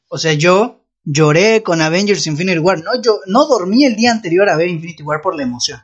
O 0.08 0.18
sea, 0.18 0.34
yo 0.34 0.86
lloré 1.04 1.64
con 1.64 1.82
Avengers 1.82 2.28
Infinity 2.28 2.60
War, 2.60 2.84
no, 2.84 3.02
yo 3.02 3.20
no 3.28 3.46
dormí 3.48 3.86
el 3.86 3.96
día 3.96 4.12
anterior 4.12 4.50
a 4.50 4.56
ver 4.56 4.68
Infinity 4.68 5.04
War 5.04 5.22
por 5.22 5.36
la 5.36 5.44
emoción. 5.44 5.80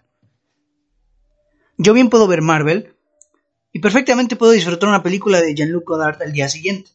Yo 1.78 1.94
bien 1.94 2.10
puedo 2.10 2.28
ver 2.28 2.42
Marvel 2.42 2.96
y 3.74 3.80
perfectamente 3.80 4.36
puedo 4.36 4.54
disfrutar 4.54 4.88
una 4.88 5.04
película 5.04 5.42
de 5.42 5.54
Jean-Luc 5.54 5.86
Godard 5.86 6.22
al 6.22 6.32
día 6.32 6.48
siguiente. 6.48 6.92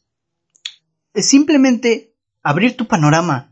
Es 1.13 1.29
simplemente 1.29 2.15
abrir 2.43 2.77
tu 2.77 2.87
panorama. 2.87 3.50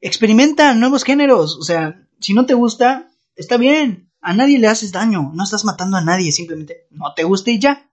Experimenta 0.00 0.74
nuevos 0.74 1.04
géneros. 1.04 1.56
O 1.56 1.62
sea, 1.62 2.06
si 2.20 2.34
no 2.34 2.46
te 2.46 2.54
gusta, 2.54 3.10
está 3.36 3.56
bien. 3.56 4.10
A 4.20 4.34
nadie 4.34 4.58
le 4.58 4.68
haces 4.68 4.92
daño. 4.92 5.30
No 5.34 5.44
estás 5.44 5.64
matando 5.64 5.96
a 5.96 6.04
nadie. 6.04 6.32
Simplemente 6.32 6.86
no 6.90 7.14
te 7.14 7.24
gusta 7.24 7.50
y 7.50 7.58
ya. 7.58 7.90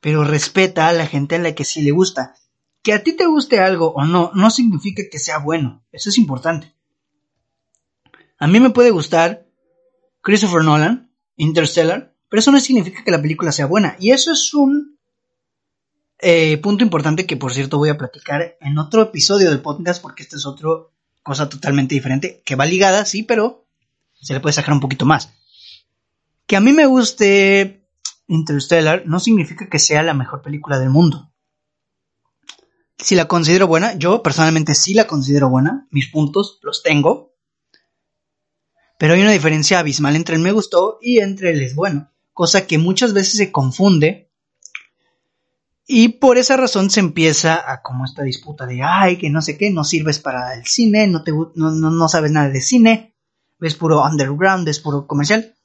Pero 0.00 0.24
respeta 0.24 0.88
a 0.88 0.92
la 0.92 1.06
gente 1.06 1.36
a 1.36 1.38
la 1.38 1.54
que 1.54 1.64
sí 1.64 1.82
le 1.82 1.90
gusta. 1.90 2.34
Que 2.82 2.92
a 2.92 3.02
ti 3.02 3.12
te 3.12 3.26
guste 3.26 3.60
algo 3.60 3.92
o 3.92 4.04
no, 4.04 4.30
no 4.34 4.50
significa 4.50 5.02
que 5.10 5.18
sea 5.18 5.38
bueno. 5.38 5.84
Eso 5.92 6.10
es 6.10 6.18
importante. 6.18 6.74
A 8.38 8.46
mí 8.46 8.60
me 8.60 8.70
puede 8.70 8.90
gustar 8.90 9.48
Christopher 10.20 10.62
Nolan, 10.62 11.12
Interstellar, 11.36 12.14
pero 12.28 12.40
eso 12.40 12.52
no 12.52 12.60
significa 12.60 13.02
que 13.02 13.10
la 13.10 13.20
película 13.20 13.50
sea 13.50 13.66
buena. 13.66 13.96
Y 13.98 14.12
eso 14.12 14.32
es 14.32 14.54
un 14.54 14.97
eh, 16.20 16.58
punto 16.58 16.84
importante 16.84 17.26
que, 17.26 17.36
por 17.36 17.52
cierto, 17.52 17.78
voy 17.78 17.90
a 17.90 17.98
platicar 17.98 18.56
en 18.60 18.78
otro 18.78 19.02
episodio 19.02 19.50
del 19.50 19.60
podcast, 19.60 20.02
porque 20.02 20.22
esta 20.22 20.36
es 20.36 20.46
otra 20.46 20.68
cosa 21.22 21.48
totalmente 21.48 21.94
diferente, 21.94 22.42
que 22.44 22.56
va 22.56 22.66
ligada, 22.66 23.04
sí, 23.04 23.22
pero 23.22 23.66
se 24.14 24.34
le 24.34 24.40
puede 24.40 24.52
sacar 24.52 24.74
un 24.74 24.80
poquito 24.80 25.06
más. 25.06 25.32
Que 26.46 26.56
a 26.56 26.60
mí 26.60 26.72
me 26.72 26.86
guste 26.86 27.88
Interstellar 28.26 29.04
no 29.06 29.20
significa 29.20 29.68
que 29.68 29.78
sea 29.78 30.02
la 30.02 30.14
mejor 30.14 30.42
película 30.42 30.78
del 30.78 30.90
mundo. 30.90 31.32
Si 32.98 33.14
la 33.14 33.26
considero 33.26 33.66
buena, 33.66 33.94
yo 33.94 34.22
personalmente 34.22 34.74
sí 34.74 34.92
la 34.92 35.06
considero 35.06 35.48
buena, 35.48 35.86
mis 35.90 36.08
puntos 36.08 36.58
los 36.62 36.82
tengo, 36.82 37.36
pero 38.98 39.14
hay 39.14 39.22
una 39.22 39.32
diferencia 39.32 39.78
abismal 39.78 40.16
entre 40.16 40.34
el 40.34 40.42
me 40.42 40.52
gustó 40.52 40.98
y 41.00 41.20
entre 41.20 41.50
el 41.52 41.62
es 41.62 41.74
bueno, 41.74 42.10
cosa 42.32 42.66
que 42.66 42.76
muchas 42.76 43.14
veces 43.14 43.36
se 43.36 43.52
confunde 43.52 44.27
y 45.90 46.08
por 46.08 46.36
esa 46.36 46.58
razón 46.58 46.90
se 46.90 47.00
empieza 47.00 47.72
a 47.72 47.80
como 47.80 48.04
esta 48.04 48.22
disputa 48.22 48.66
de, 48.66 48.82
ay, 48.82 49.16
que 49.16 49.30
no 49.30 49.40
sé 49.40 49.56
qué, 49.56 49.70
no 49.70 49.84
sirves 49.84 50.18
para 50.18 50.52
el 50.52 50.66
cine, 50.66 51.06
no, 51.06 51.24
te, 51.24 51.32
no, 51.32 51.70
no, 51.70 52.08
sabes 52.10 52.30
nada 52.30 52.50
de 52.50 52.60
cine, 52.60 53.14
ves 53.58 53.74
puro 53.74 54.04
underground, 54.04 54.66
ves 54.66 54.80
puro 54.80 55.06
comercial. 55.06 55.56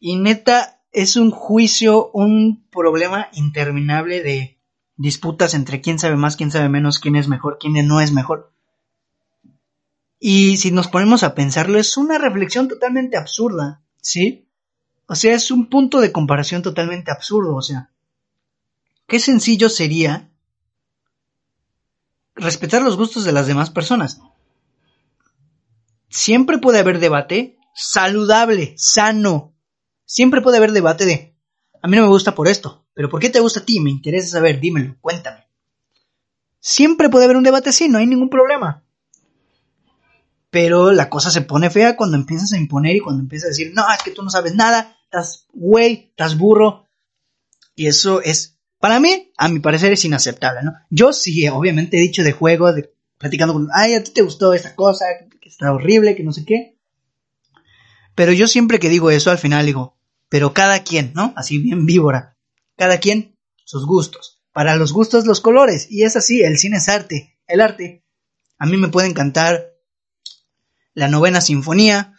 Y 0.00 0.16
neta, 0.16 0.82
es 0.90 1.14
un 1.14 1.30
juicio, 1.30 2.10
un 2.10 2.66
problema 2.68 3.28
interminable 3.32 4.24
de 4.24 4.58
disputas 4.96 5.54
entre 5.54 5.80
quién 5.80 6.00
sabe 6.00 6.16
más, 6.16 6.36
quién 6.36 6.50
sabe 6.50 6.68
menos, 6.68 6.98
quién 6.98 7.14
es 7.14 7.28
mejor, 7.28 7.58
quién 7.60 7.86
no 7.86 8.00
es 8.00 8.10
mejor. 8.10 8.52
Y 10.18 10.56
si 10.56 10.72
nos 10.72 10.88
ponemos 10.88 11.22
a 11.22 11.36
pensarlo, 11.36 11.78
es 11.78 11.96
una 11.96 12.18
reflexión 12.18 12.66
totalmente 12.66 13.16
absurda, 13.16 13.82
¿sí? 14.02 14.48
O 15.06 15.14
sea, 15.14 15.32
es 15.32 15.52
un 15.52 15.68
punto 15.68 16.00
de 16.00 16.10
comparación 16.10 16.60
totalmente 16.60 17.12
absurdo, 17.12 17.54
o 17.54 17.62
sea, 17.62 17.92
qué 19.10 19.18
sencillo 19.18 19.68
sería 19.68 20.30
respetar 22.36 22.80
los 22.80 22.96
gustos 22.96 23.24
de 23.24 23.32
las 23.32 23.48
demás 23.48 23.68
personas. 23.68 24.20
Siempre 26.08 26.58
puede 26.58 26.78
haber 26.78 27.00
debate 27.00 27.58
saludable, 27.74 28.74
sano. 28.78 29.52
Siempre 30.04 30.40
puede 30.42 30.58
haber 30.58 30.70
debate 30.70 31.06
de, 31.06 31.36
a 31.82 31.88
mí 31.88 31.96
no 31.96 32.04
me 32.04 32.08
gusta 32.08 32.36
por 32.36 32.46
esto, 32.46 32.86
pero 32.94 33.08
¿por 33.08 33.20
qué 33.20 33.30
te 33.30 33.40
gusta 33.40 33.60
a 33.60 33.64
ti? 33.64 33.80
Me 33.80 33.90
interesa 33.90 34.28
saber, 34.28 34.60
dímelo, 34.60 34.96
cuéntame. 35.00 35.44
Siempre 36.60 37.08
puede 37.08 37.24
haber 37.24 37.36
un 37.36 37.42
debate 37.42 37.70
así, 37.70 37.88
no 37.88 37.98
hay 37.98 38.06
ningún 38.06 38.30
problema. 38.30 38.84
Pero 40.50 40.92
la 40.92 41.10
cosa 41.10 41.32
se 41.32 41.42
pone 41.42 41.68
fea 41.68 41.96
cuando 41.96 42.16
empiezas 42.16 42.52
a 42.52 42.58
imponer 42.58 42.94
y 42.94 43.00
cuando 43.00 43.22
empiezas 43.22 43.46
a 43.46 43.48
decir, 43.48 43.72
no, 43.74 43.82
es 43.92 44.02
que 44.04 44.12
tú 44.12 44.22
no 44.22 44.30
sabes 44.30 44.54
nada, 44.54 44.96
estás 45.02 45.46
güey, 45.52 46.10
estás 46.10 46.38
burro. 46.38 46.86
Y 47.74 47.88
eso 47.88 48.20
es, 48.22 48.59
para 48.80 48.98
mí, 48.98 49.30
a 49.36 49.48
mi 49.48 49.60
parecer, 49.60 49.92
es 49.92 50.04
inaceptable, 50.04 50.62
¿no? 50.64 50.72
Yo 50.88 51.12
sí, 51.12 51.46
obviamente 51.48 51.98
he 51.98 52.00
dicho 52.00 52.24
de 52.24 52.32
juego, 52.32 52.72
de 52.72 52.92
platicando 53.18 53.52
con, 53.52 53.68
ay, 53.74 53.94
a 53.94 54.02
ti 54.02 54.12
te 54.12 54.22
gustó 54.22 54.54
esta 54.54 54.74
cosa, 54.74 55.04
que 55.40 55.48
está 55.48 55.72
horrible, 55.72 56.16
que 56.16 56.24
no 56.24 56.32
sé 56.32 56.46
qué. 56.46 56.78
Pero 58.14 58.32
yo 58.32 58.48
siempre 58.48 58.78
que 58.78 58.88
digo 58.88 59.10
eso, 59.10 59.30
al 59.30 59.38
final 59.38 59.66
digo, 59.66 59.98
pero 60.30 60.54
cada 60.54 60.82
quien, 60.82 61.12
¿no? 61.14 61.34
Así 61.36 61.58
bien 61.58 61.84
víbora. 61.84 62.38
cada 62.76 62.98
quien 62.98 63.36
sus 63.64 63.84
gustos. 63.84 64.40
Para 64.52 64.76
los 64.76 64.92
gustos 64.92 65.26
los 65.26 65.40
colores. 65.40 65.86
Y 65.90 66.04
es 66.04 66.16
así, 66.16 66.42
el 66.42 66.56
cine 66.56 66.78
es 66.78 66.88
arte. 66.88 67.38
El 67.46 67.60
arte. 67.60 68.04
A 68.58 68.64
mí 68.64 68.78
me 68.78 68.88
puede 68.88 69.08
encantar 69.08 69.74
la 70.94 71.08
novena 71.08 71.42
sinfonía 71.42 72.14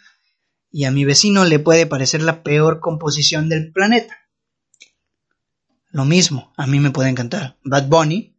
y 0.71 0.85
a 0.85 0.91
mi 0.91 1.03
vecino 1.03 1.43
le 1.45 1.59
puede 1.59 1.87
parecer 1.87 2.21
la 2.21 2.43
peor 2.43 2.79
composición 2.79 3.49
del 3.49 3.71
planeta. 3.71 4.20
Lo 5.91 6.05
mismo, 6.05 6.53
a 6.57 6.67
mí 6.67 6.79
me 6.79 6.91
puede 6.91 7.09
encantar 7.09 7.57
Bad 7.63 7.87
Bunny. 7.87 8.35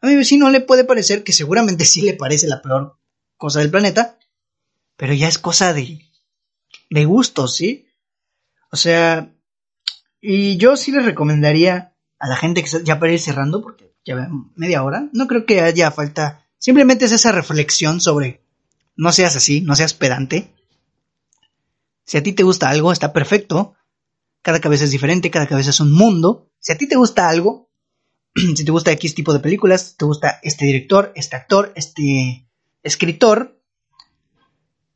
A 0.00 0.06
mi 0.06 0.16
vecino 0.16 0.50
le 0.50 0.60
puede 0.60 0.84
parecer 0.84 1.24
que 1.24 1.32
seguramente 1.32 1.84
sí 1.86 2.02
le 2.02 2.14
parece 2.14 2.46
la 2.46 2.62
peor 2.62 2.98
cosa 3.36 3.60
del 3.60 3.70
planeta, 3.70 4.18
pero 4.96 5.14
ya 5.14 5.28
es 5.28 5.38
cosa 5.38 5.72
de, 5.72 6.00
de 6.90 7.04
gustos, 7.04 7.56
¿sí? 7.56 7.86
O 8.70 8.76
sea, 8.76 9.34
y 10.20 10.56
yo 10.56 10.76
sí 10.76 10.92
les 10.92 11.04
recomendaría 11.04 11.94
a 12.20 12.28
la 12.28 12.36
gente 12.36 12.62
que 12.62 12.70
ya 12.84 13.00
para 13.00 13.12
ir 13.12 13.18
cerrando, 13.18 13.60
porque 13.60 13.96
ya 14.04 14.28
media 14.54 14.84
hora, 14.84 15.08
no 15.12 15.26
creo 15.26 15.44
que 15.44 15.60
haya 15.60 15.90
falta, 15.90 16.46
simplemente 16.58 17.04
es 17.04 17.12
esa 17.12 17.32
reflexión 17.32 18.00
sobre, 18.00 18.44
no 18.94 19.10
seas 19.10 19.34
así, 19.34 19.60
no 19.60 19.74
seas 19.74 19.94
pedante. 19.94 20.54
Si 22.04 22.16
a 22.16 22.22
ti 22.22 22.32
te 22.32 22.44
gusta 22.44 22.68
algo, 22.68 22.92
está 22.92 23.12
perfecto. 23.12 23.74
Cada 24.42 24.60
cabeza 24.60 24.84
es 24.84 24.90
diferente, 24.90 25.30
cada 25.30 25.48
cabeza 25.48 25.70
es 25.70 25.80
un 25.80 25.92
mundo. 25.92 26.51
Si 26.62 26.70
a 26.70 26.78
ti 26.78 26.88
te 26.88 26.94
gusta 26.94 27.28
algo, 27.28 27.68
si 28.34 28.64
te 28.64 28.70
gusta 28.70 28.92
X 28.92 29.16
tipo 29.16 29.32
de 29.32 29.40
películas, 29.40 29.96
te 29.98 30.04
gusta 30.04 30.38
este 30.44 30.64
director, 30.64 31.12
este 31.16 31.34
actor, 31.34 31.72
este 31.74 32.48
escritor, 32.84 33.60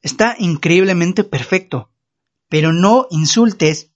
está 0.00 0.36
increíblemente 0.38 1.24
perfecto. 1.24 1.90
Pero 2.48 2.72
no 2.72 3.08
insultes, 3.10 3.90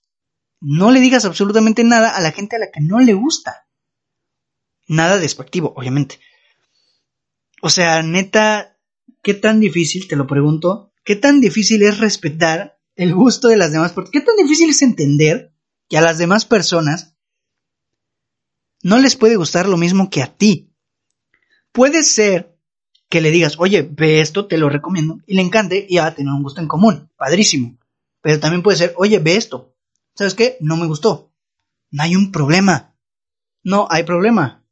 no 0.59 0.91
le 0.91 0.99
digas 0.99 1.23
absolutamente 1.23 1.85
nada 1.85 2.09
a 2.09 2.19
la 2.19 2.33
gente 2.33 2.57
a 2.57 2.59
la 2.59 2.71
que 2.71 2.81
no 2.81 2.99
le 2.99 3.13
gusta. 3.13 3.65
Nada 4.87 5.17
despectivo, 5.17 5.73
obviamente. 5.77 6.19
O 7.61 7.69
sea, 7.69 8.03
neta, 8.03 8.77
¿qué 9.23 9.33
tan 9.33 9.61
difícil, 9.61 10.09
te 10.09 10.17
lo 10.17 10.27
pregunto, 10.27 10.91
qué 11.05 11.15
tan 11.15 11.39
difícil 11.39 11.83
es 11.83 11.99
respetar 11.99 12.81
el 12.97 13.15
gusto 13.15 13.47
de 13.47 13.55
las 13.55 13.71
demás 13.71 13.93
personas? 13.93 14.11
¿Qué 14.11 14.19
tan 14.19 14.35
difícil 14.35 14.71
es 14.71 14.81
entender 14.81 15.53
que 15.87 15.97
a 15.97 16.01
las 16.01 16.17
demás 16.17 16.43
personas 16.43 17.15
no 18.83 18.97
les 18.97 19.15
puede 19.15 19.35
gustar 19.35 19.67
lo 19.67 19.77
mismo 19.77 20.09
que 20.09 20.21
a 20.21 20.33
ti? 20.35 20.71
Puede 21.71 22.03
ser 22.03 22.57
que 23.09 23.21
le 23.21 23.31
digas, 23.31 23.55
oye, 23.59 23.87
ve 23.89 24.21
esto, 24.21 24.47
te 24.47 24.57
lo 24.57 24.69
recomiendo, 24.69 25.19
y 25.27 25.35
le 25.35 25.41
encante 25.41 25.85
y 25.87 25.97
va 25.97 26.07
a 26.07 26.15
tener 26.15 26.33
un 26.33 26.43
gusto 26.43 26.61
en 26.61 26.67
común, 26.67 27.09
padrísimo. 27.17 27.77
Pero 28.21 28.39
también 28.39 28.63
puede 28.63 28.77
ser, 28.77 28.93
oye, 28.97 29.19
ve 29.19 29.35
esto, 29.35 29.75
¿sabes 30.15 30.33
qué? 30.33 30.57
No 30.61 30.77
me 30.77 30.87
gustó. 30.87 31.33
No 31.89 32.03
hay 32.03 32.15
un 32.15 32.31
problema. 32.31 32.95
No 33.63 33.87
hay 33.89 34.03
problema. 34.03 34.63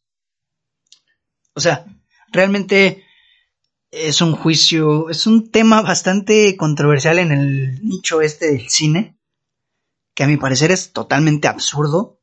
O 1.53 1.59
sea, 1.59 1.85
realmente 2.31 3.03
es 3.91 4.21
un 4.21 4.33
juicio, 4.33 5.09
es 5.09 5.27
un 5.27 5.51
tema 5.51 5.81
bastante 5.81 6.55
controversial 6.55 7.19
en 7.19 7.31
el 7.31 7.83
nicho 7.83 8.21
este 8.21 8.51
del 8.51 8.69
cine, 8.69 9.17
que 10.13 10.23
a 10.23 10.27
mi 10.27 10.37
parecer 10.37 10.71
es 10.71 10.93
totalmente 10.93 11.47
absurdo 11.47 12.18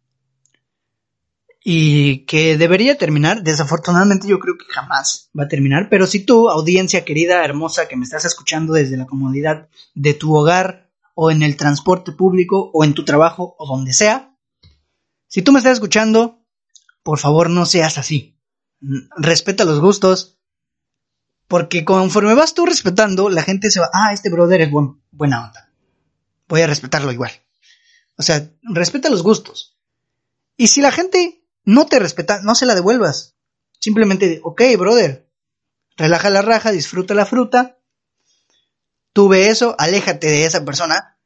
y 1.69 2.19
que 2.27 2.57
debería 2.57 2.97
terminar. 2.97 3.43
Desafortunadamente 3.43 4.29
yo 4.29 4.39
creo 4.39 4.57
que 4.57 4.73
jamás 4.73 5.31
va 5.37 5.45
a 5.45 5.49
terminar, 5.49 5.89
pero 5.91 6.07
si 6.07 6.21
tú, 6.21 6.49
audiencia 6.49 7.05
querida, 7.05 7.45
hermosa, 7.45 7.89
que 7.89 7.97
me 7.97 8.05
estás 8.05 8.25
escuchando 8.25 8.73
desde 8.73 8.97
la 8.97 9.07
comodidad 9.07 9.69
de 9.97 10.15
tu 10.15 10.33
hogar 10.37 10.93
o 11.17 11.33
en 11.33 11.43
el 11.43 11.57
transporte 11.57 12.13
público 12.13 12.71
o 12.73 12.85
en 12.85 12.95
tu 12.95 13.05
trabajo 13.05 13.57
o 13.59 13.67
donde 13.67 13.93
sea, 13.93 14.39
si 15.27 15.43
tú 15.43 15.51
me 15.51 15.59
estás 15.59 15.73
escuchando, 15.73 16.39
por 17.03 17.19
favor 17.19 17.51
no 17.51 17.67
seas 17.67 17.99
así. 17.99 18.39
Respeta 19.17 19.65
los 19.65 19.81
gustos, 19.81 20.39
porque 21.49 21.85
conforme 21.85 22.35
vas 22.35 22.55
tú 22.55 22.65
respetando, 22.65 23.29
la 23.29 23.43
gente 23.43 23.73
se 23.73 23.81
va, 23.81 23.91
ah, 23.93 24.13
este 24.13 24.31
brother 24.31 24.61
es 24.61 24.71
buena 25.11 25.47
onda. 25.49 25.73
Voy 26.47 26.61
a 26.61 26.69
respetarlo 26.69 27.11
igual. 27.11 27.33
O 28.17 28.23
sea, 28.23 28.53
respeta 28.63 29.11
los 29.11 29.25
gustos. 29.25 29.77
Y 30.57 30.69
si 30.69 30.81
la 30.81 30.93
gente 30.93 31.43
no 31.67 31.87
te 31.87 31.99
respeta, 31.99 32.41
no 32.43 32.55
se 32.55 32.65
la 32.65 32.75
devuelvas. 32.75 33.37
Simplemente, 33.79 34.41
ok, 34.43 34.63
brother, 34.79 35.29
relaja 35.97 36.31
la 36.31 36.41
raja, 36.41 36.73
disfruta 36.73 37.13
la 37.13 37.27
fruta. 37.27 37.79
Tú 39.13 39.29
ve 39.29 39.49
eso, 39.49 39.75
aléjate 39.79 40.29
de 40.29 40.45
esa 40.47 40.65
persona, 40.65 41.19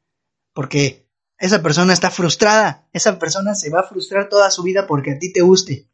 porque 0.53 1.09
esa 1.37 1.61
persona 1.61 1.93
está 1.93 2.09
frustrada. 2.09 2.87
Esa 2.91 3.19
persona 3.19 3.55
se 3.55 3.69
va 3.69 3.81
a 3.81 3.87
frustrar 3.87 4.29
toda 4.29 4.51
su 4.51 4.63
vida 4.63 4.87
porque 4.87 5.11
a 5.11 5.19
ti 5.19 5.31
te 5.31 5.41
guste. 5.41 5.89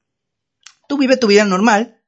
Tú 0.87 0.97
vive 0.97 1.17
tu 1.17 1.27
vida 1.27 1.45
normal. 1.45 2.01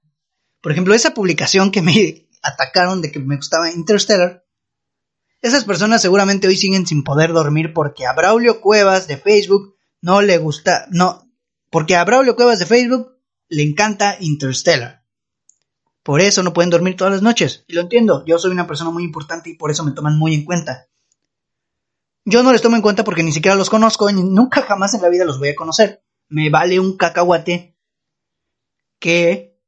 Por 0.62 0.72
ejemplo, 0.72 0.94
esa 0.94 1.14
publicación 1.14 1.72
que 1.72 1.82
me 1.82 2.28
atacaron 2.42 3.02
de 3.02 3.12
que 3.12 3.20
me 3.20 3.36
gustaba 3.36 3.72
Interstellar. 3.72 4.46
Esas 5.42 5.64
personas 5.64 6.02
seguramente 6.02 6.48
hoy 6.48 6.58
siguen 6.58 6.86
sin 6.86 7.04
poder 7.04 7.32
dormir 7.32 7.74
porque 7.74 8.06
a 8.06 8.14
Braulio 8.14 8.60
Cuevas 8.60 9.08
de 9.08 9.18
Facebook 9.18 9.76
no 10.02 10.22
le 10.22 10.38
gusta, 10.38 10.88
no, 10.92 11.29
porque 11.70 11.96
a 11.96 12.04
Braulio 12.04 12.36
Cuevas 12.36 12.60
de 12.60 12.66
Facebook 12.66 13.18
le 13.48 13.64
encanta 13.64 14.18
Interstellar. 14.20 15.04
Por 16.04 16.22
eso 16.22 16.44
no 16.44 16.54
pueden 16.54 16.70
dormir 16.70 16.96
todas 16.96 17.14
las 17.14 17.22
noches. 17.22 17.66
Y 17.68 17.74
lo 17.74 17.82
entiendo, 17.82 18.24
yo 18.26 18.40
soy 18.40 18.52
una 18.52 18.68
persona 18.68 18.90
muy 18.90 19.04
importante 19.04 19.50
y 19.50 19.56
por 19.56 19.70
eso 19.70 19.84
me 19.84 19.92
toman 19.92 20.18
muy 20.18 20.34
en 20.34 20.46
cuenta. 20.46 20.88
Yo 22.26 22.44
no 22.44 22.52
les 22.52 22.62
tomo 22.62 22.76
en 22.76 22.82
cuenta 22.82 23.04
porque 23.04 23.24
ni 23.24 23.32
siquiera 23.32 23.56
los 23.56 23.70
conozco 23.70 24.10
y 24.10 24.14
nunca 24.14 24.62
jamás 24.62 24.94
en 24.94 25.02
la 25.02 25.10
vida 25.10 25.26
los 25.26 25.40
voy 25.40 25.50
a 25.50 25.56
conocer. 25.56 26.04
Me 26.28 26.50
vale 26.50 26.80
un 26.80 26.96
cacahuate 26.96 27.76
que 29.00 29.60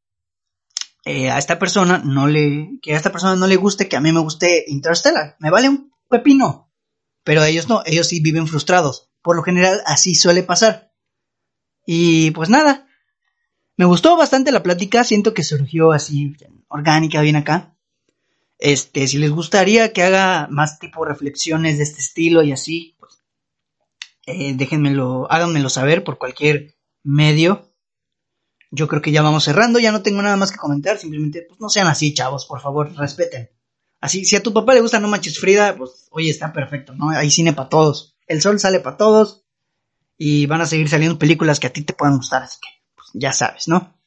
eh, 1.06 1.32
a 1.32 1.40
esta 1.40 1.58
persona 1.58 2.00
no 2.04 2.28
le 2.28 2.78
que 2.82 2.94
a 2.94 2.98
esta 2.98 3.12
persona 3.12 3.36
no 3.36 3.48
le 3.48 3.56
guste 3.56 3.90
que 3.90 3.96
a 3.96 4.02
mí 4.02 4.12
me 4.12 4.20
guste 4.20 4.66
Interstellar. 4.68 5.36
Me 5.40 5.50
vale 5.50 5.70
un 5.70 5.92
pepino. 6.10 6.72
Pero 7.24 7.44
ellos 7.44 7.68
no, 7.68 7.84
ellos 7.86 8.08
sí 8.08 8.20
viven 8.22 8.48
frustrados. 8.48 9.10
Por 9.22 9.36
lo 9.36 9.44
general 9.44 9.82
así 9.86 10.16
suele 10.16 10.44
pasar. 10.44 10.91
Y 11.86 12.32
pues 12.32 12.50
nada, 12.50 12.88
me 13.78 13.86
gustó 13.86 14.16
bastante 14.16 14.52
la 14.52 14.64
plática, 14.64 15.04
siento 15.04 15.34
que 15.34 15.44
surgió 15.44 15.92
así 15.92 16.36
orgánica 16.68 17.22
bien 17.22 17.36
acá. 17.36 17.76
Este, 18.60 19.08
si 19.08 19.18
les 19.18 19.32
gustaría 19.32 19.92
que 19.92 20.04
haga 20.04 20.48
más 20.52 20.78
tipo 20.78 21.04
reflexiones 21.04 21.78
de 21.78 21.84
este 21.84 22.00
estilo 22.00 22.44
y 22.44 22.52
así, 22.52 22.96
pues 23.00 23.24
eh, 24.28 24.54
déjenmelo, 24.56 25.26
háganmelo 25.32 25.70
saber 25.70 26.04
por 26.04 26.20
cualquier 26.20 26.76
medio. 27.02 27.74
Yo 28.70 28.88
creo 28.88 29.02
que 29.02 29.12
ya 29.12 29.24
vamos 29.24 29.46
cerrando, 29.46 29.80
ya 29.80 29.92
no 29.92 30.04
tengo 30.04 30.22
nada 30.22 30.38
más 30.38 30.52
que 30.52 30.60
comentar, 30.60 31.00
simplemente 31.00 31.42
pues 31.48 31.60
no 31.60 31.68
sean 31.68 31.88
así, 31.88 32.14
chavos, 32.14 32.46
por 32.46 32.62
favor, 32.62 32.96
respeten. 32.96 33.50
Así, 34.00 34.26
si 34.26 34.36
a 34.36 34.44
tu 34.44 34.54
papá 34.54 34.76
le 34.76 34.82
gusta 34.82 35.00
No 35.00 35.08
Manches 35.08 35.40
Frida, 35.40 35.76
pues 35.76 36.08
oye, 36.12 36.30
está 36.30 36.54
perfecto, 36.54 36.94
¿no? 36.94 37.10
Hay 37.10 37.32
cine 37.32 37.54
para 37.54 37.70
todos. 37.70 38.16
El 38.28 38.42
sol 38.42 38.60
sale 38.60 38.80
para 38.80 38.98
todos 38.98 39.41
y 40.24 40.46
van 40.46 40.62
a 40.62 40.68
seguir 40.68 40.88
saliendo 40.88 41.18
películas 41.18 41.60
que 41.60 41.66
a 41.66 41.74
ti 41.74 41.82
te 41.82 41.94
puedan 41.94 42.18
gustar, 42.18 42.44
así 42.44 42.60
que 42.62 42.68
pues, 42.96 43.10
ya 43.16 43.34
sabes, 43.34 43.68
¿no? 43.68 43.98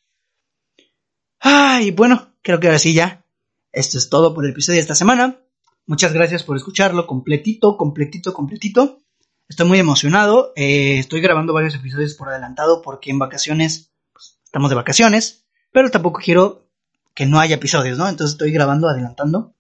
Ay, 1.41 1.91
bueno, 1.91 2.37
creo 2.41 2.61
que 2.61 2.69
ahora 2.69 2.79
sí 2.79 2.95
ya. 2.95 3.27
Esto 3.73 3.99
es 3.99 4.09
todo 4.11 4.33
por 4.33 4.45
el 4.45 4.53
episodio 4.53 4.77
de 4.77 4.83
esta 4.83 4.95
semana. 4.95 5.41
Muchas 5.87 6.13
gracias 6.13 6.45
por 6.45 6.57
escucharlo 6.57 7.09
completito, 7.09 7.77
completito, 7.77 8.33
completito. 8.33 9.03
Estoy 9.49 9.67
muy 9.67 9.81
emocionado. 9.81 10.53
Eh, 10.55 11.01
estoy 11.01 11.21
grabando 11.21 11.53
varios 11.53 11.75
episodios 11.75 12.15
por 12.15 12.29
adelantado 12.29 12.81
porque 12.81 13.11
en 13.11 13.19
vacaciones, 13.19 13.91
pues, 14.13 14.39
estamos 14.45 14.71
de 14.71 14.77
vacaciones, 14.77 15.47
pero 15.73 15.91
tampoco 15.91 16.21
quiero 16.23 16.69
que 17.13 17.27
no 17.27 17.41
haya 17.41 17.57
episodios, 17.57 17.99
¿no? 17.99 18.09
Entonces 18.09 18.35
estoy 18.35 18.53
grabando, 18.53 18.89
adelantando. 18.89 19.57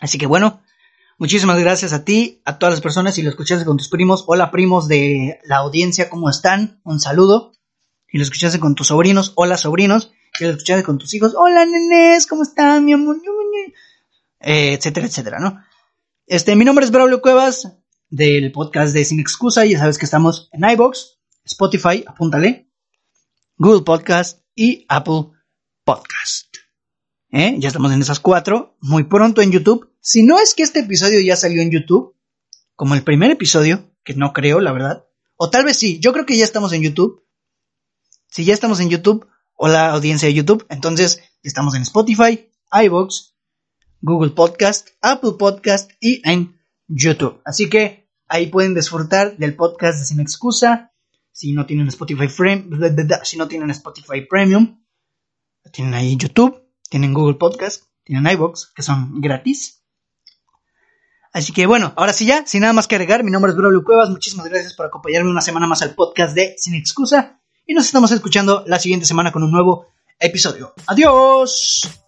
Así 0.00 0.16
que 0.16 0.24
bueno, 0.24 0.62
Muchísimas 1.18 1.58
gracias 1.60 1.92
a 1.92 2.04
ti, 2.04 2.42
a 2.44 2.58
todas 2.58 2.74
las 2.74 2.80
personas. 2.80 3.14
Si 3.14 3.22
lo 3.22 3.30
escuchaste 3.30 3.64
con 3.64 3.76
tus 3.76 3.88
primos, 3.88 4.24
hola 4.26 4.50
primos 4.50 4.88
de 4.88 5.38
la 5.44 5.58
audiencia, 5.58 6.10
¿cómo 6.10 6.28
están? 6.28 6.80
Un 6.82 6.98
saludo. 6.98 7.52
Si 8.08 8.18
lo 8.18 8.24
escuchaste 8.24 8.58
con 8.58 8.74
tus 8.74 8.88
sobrinos, 8.88 9.32
hola 9.36 9.56
sobrinos. 9.56 10.12
Si 10.36 10.44
lo 10.44 10.50
escuchaste 10.50 10.82
con 10.82 10.98
tus 10.98 11.14
hijos, 11.14 11.34
hola 11.36 11.64
nenes, 11.64 12.26
¿cómo 12.26 12.42
están, 12.42 12.84
mi 12.84 12.92
amor? 12.92 13.18
Eh, 14.40 14.72
etcétera, 14.72 15.06
etcétera, 15.06 15.38
¿no? 15.38 15.62
Este, 16.26 16.56
mi 16.56 16.64
nombre 16.64 16.84
es 16.84 16.90
Braulio 16.90 17.22
Cuevas, 17.22 17.72
del 18.08 18.50
podcast 18.50 18.92
de 18.92 19.04
Sin 19.04 19.20
Excusa. 19.20 19.64
Ya 19.64 19.78
sabes 19.78 19.98
que 19.98 20.06
estamos 20.06 20.48
en 20.52 20.68
iBox, 20.68 21.18
Spotify, 21.44 22.04
apúntale, 22.06 22.68
Google 23.56 23.82
Podcast 23.82 24.40
y 24.56 24.84
Apple 24.88 25.30
Podcast. 25.84 26.56
¿Eh? 27.30 27.54
Ya 27.58 27.68
estamos 27.68 27.92
en 27.92 28.00
esas 28.00 28.18
cuatro. 28.18 28.76
Muy 28.80 29.04
pronto 29.04 29.42
en 29.42 29.52
YouTube. 29.52 29.93
Si 30.06 30.22
no 30.22 30.38
es 30.38 30.54
que 30.54 30.62
este 30.62 30.80
episodio 30.80 31.18
ya 31.22 31.34
salió 31.34 31.62
en 31.62 31.70
YouTube, 31.70 32.14
como 32.76 32.94
el 32.94 33.02
primer 33.02 33.30
episodio, 33.30 33.90
que 34.04 34.12
no 34.12 34.34
creo, 34.34 34.60
la 34.60 34.70
verdad. 34.70 35.06
O 35.36 35.48
tal 35.48 35.64
vez 35.64 35.78
sí, 35.78 35.98
yo 35.98 36.12
creo 36.12 36.26
que 36.26 36.36
ya 36.36 36.44
estamos 36.44 36.74
en 36.74 36.82
YouTube. 36.82 37.24
Si 38.28 38.44
ya 38.44 38.52
estamos 38.52 38.80
en 38.80 38.90
YouTube, 38.90 39.26
hola 39.54 39.92
audiencia 39.92 40.28
de 40.28 40.34
YouTube, 40.34 40.66
entonces 40.68 41.22
estamos 41.42 41.74
en 41.74 41.80
Spotify, 41.80 42.50
iVoox, 42.70 43.32
Google 44.02 44.32
Podcast, 44.32 44.88
Apple 45.00 45.36
Podcast 45.38 45.90
y 46.00 46.20
en 46.28 46.60
YouTube. 46.86 47.40
Así 47.46 47.70
que 47.70 48.06
ahí 48.28 48.48
pueden 48.48 48.74
disfrutar 48.74 49.38
del 49.38 49.56
podcast 49.56 50.00
de 50.00 50.04
Sin 50.04 50.20
Excusa. 50.20 50.92
Si 51.32 51.52
no 51.52 51.64
tienen 51.64 51.88
Spotify 51.88 52.28
si 52.28 53.38
no 53.38 53.48
tienen 53.48 53.70
Spotify 53.70 54.20
Premium, 54.28 54.84
tienen 55.72 55.94
ahí 55.94 56.14
YouTube, 56.18 56.62
tienen 56.90 57.14
Google 57.14 57.36
Podcast, 57.36 57.84
tienen 58.04 58.30
iBox, 58.30 58.70
que 58.76 58.82
son 58.82 59.22
gratis. 59.22 59.80
Así 61.34 61.52
que 61.52 61.66
bueno, 61.66 61.92
ahora 61.96 62.12
sí 62.12 62.26
ya, 62.26 62.46
sin 62.46 62.60
nada 62.60 62.72
más 62.72 62.86
que 62.86 62.94
agregar, 62.94 63.24
mi 63.24 63.32
nombre 63.32 63.50
es 63.50 63.56
Braulio 63.56 63.82
Cuevas, 63.82 64.08
muchísimas 64.08 64.46
gracias 64.46 64.72
por 64.72 64.86
acompañarme 64.86 65.30
una 65.30 65.40
semana 65.40 65.66
más 65.66 65.82
al 65.82 65.94
podcast 65.94 66.32
de 66.32 66.54
Sin 66.58 66.74
Excusa 66.74 67.40
y 67.66 67.74
nos 67.74 67.86
estamos 67.86 68.12
escuchando 68.12 68.62
la 68.68 68.78
siguiente 68.78 69.04
semana 69.04 69.32
con 69.32 69.42
un 69.42 69.50
nuevo 69.50 69.88
episodio. 70.20 70.74
Adiós. 70.86 72.03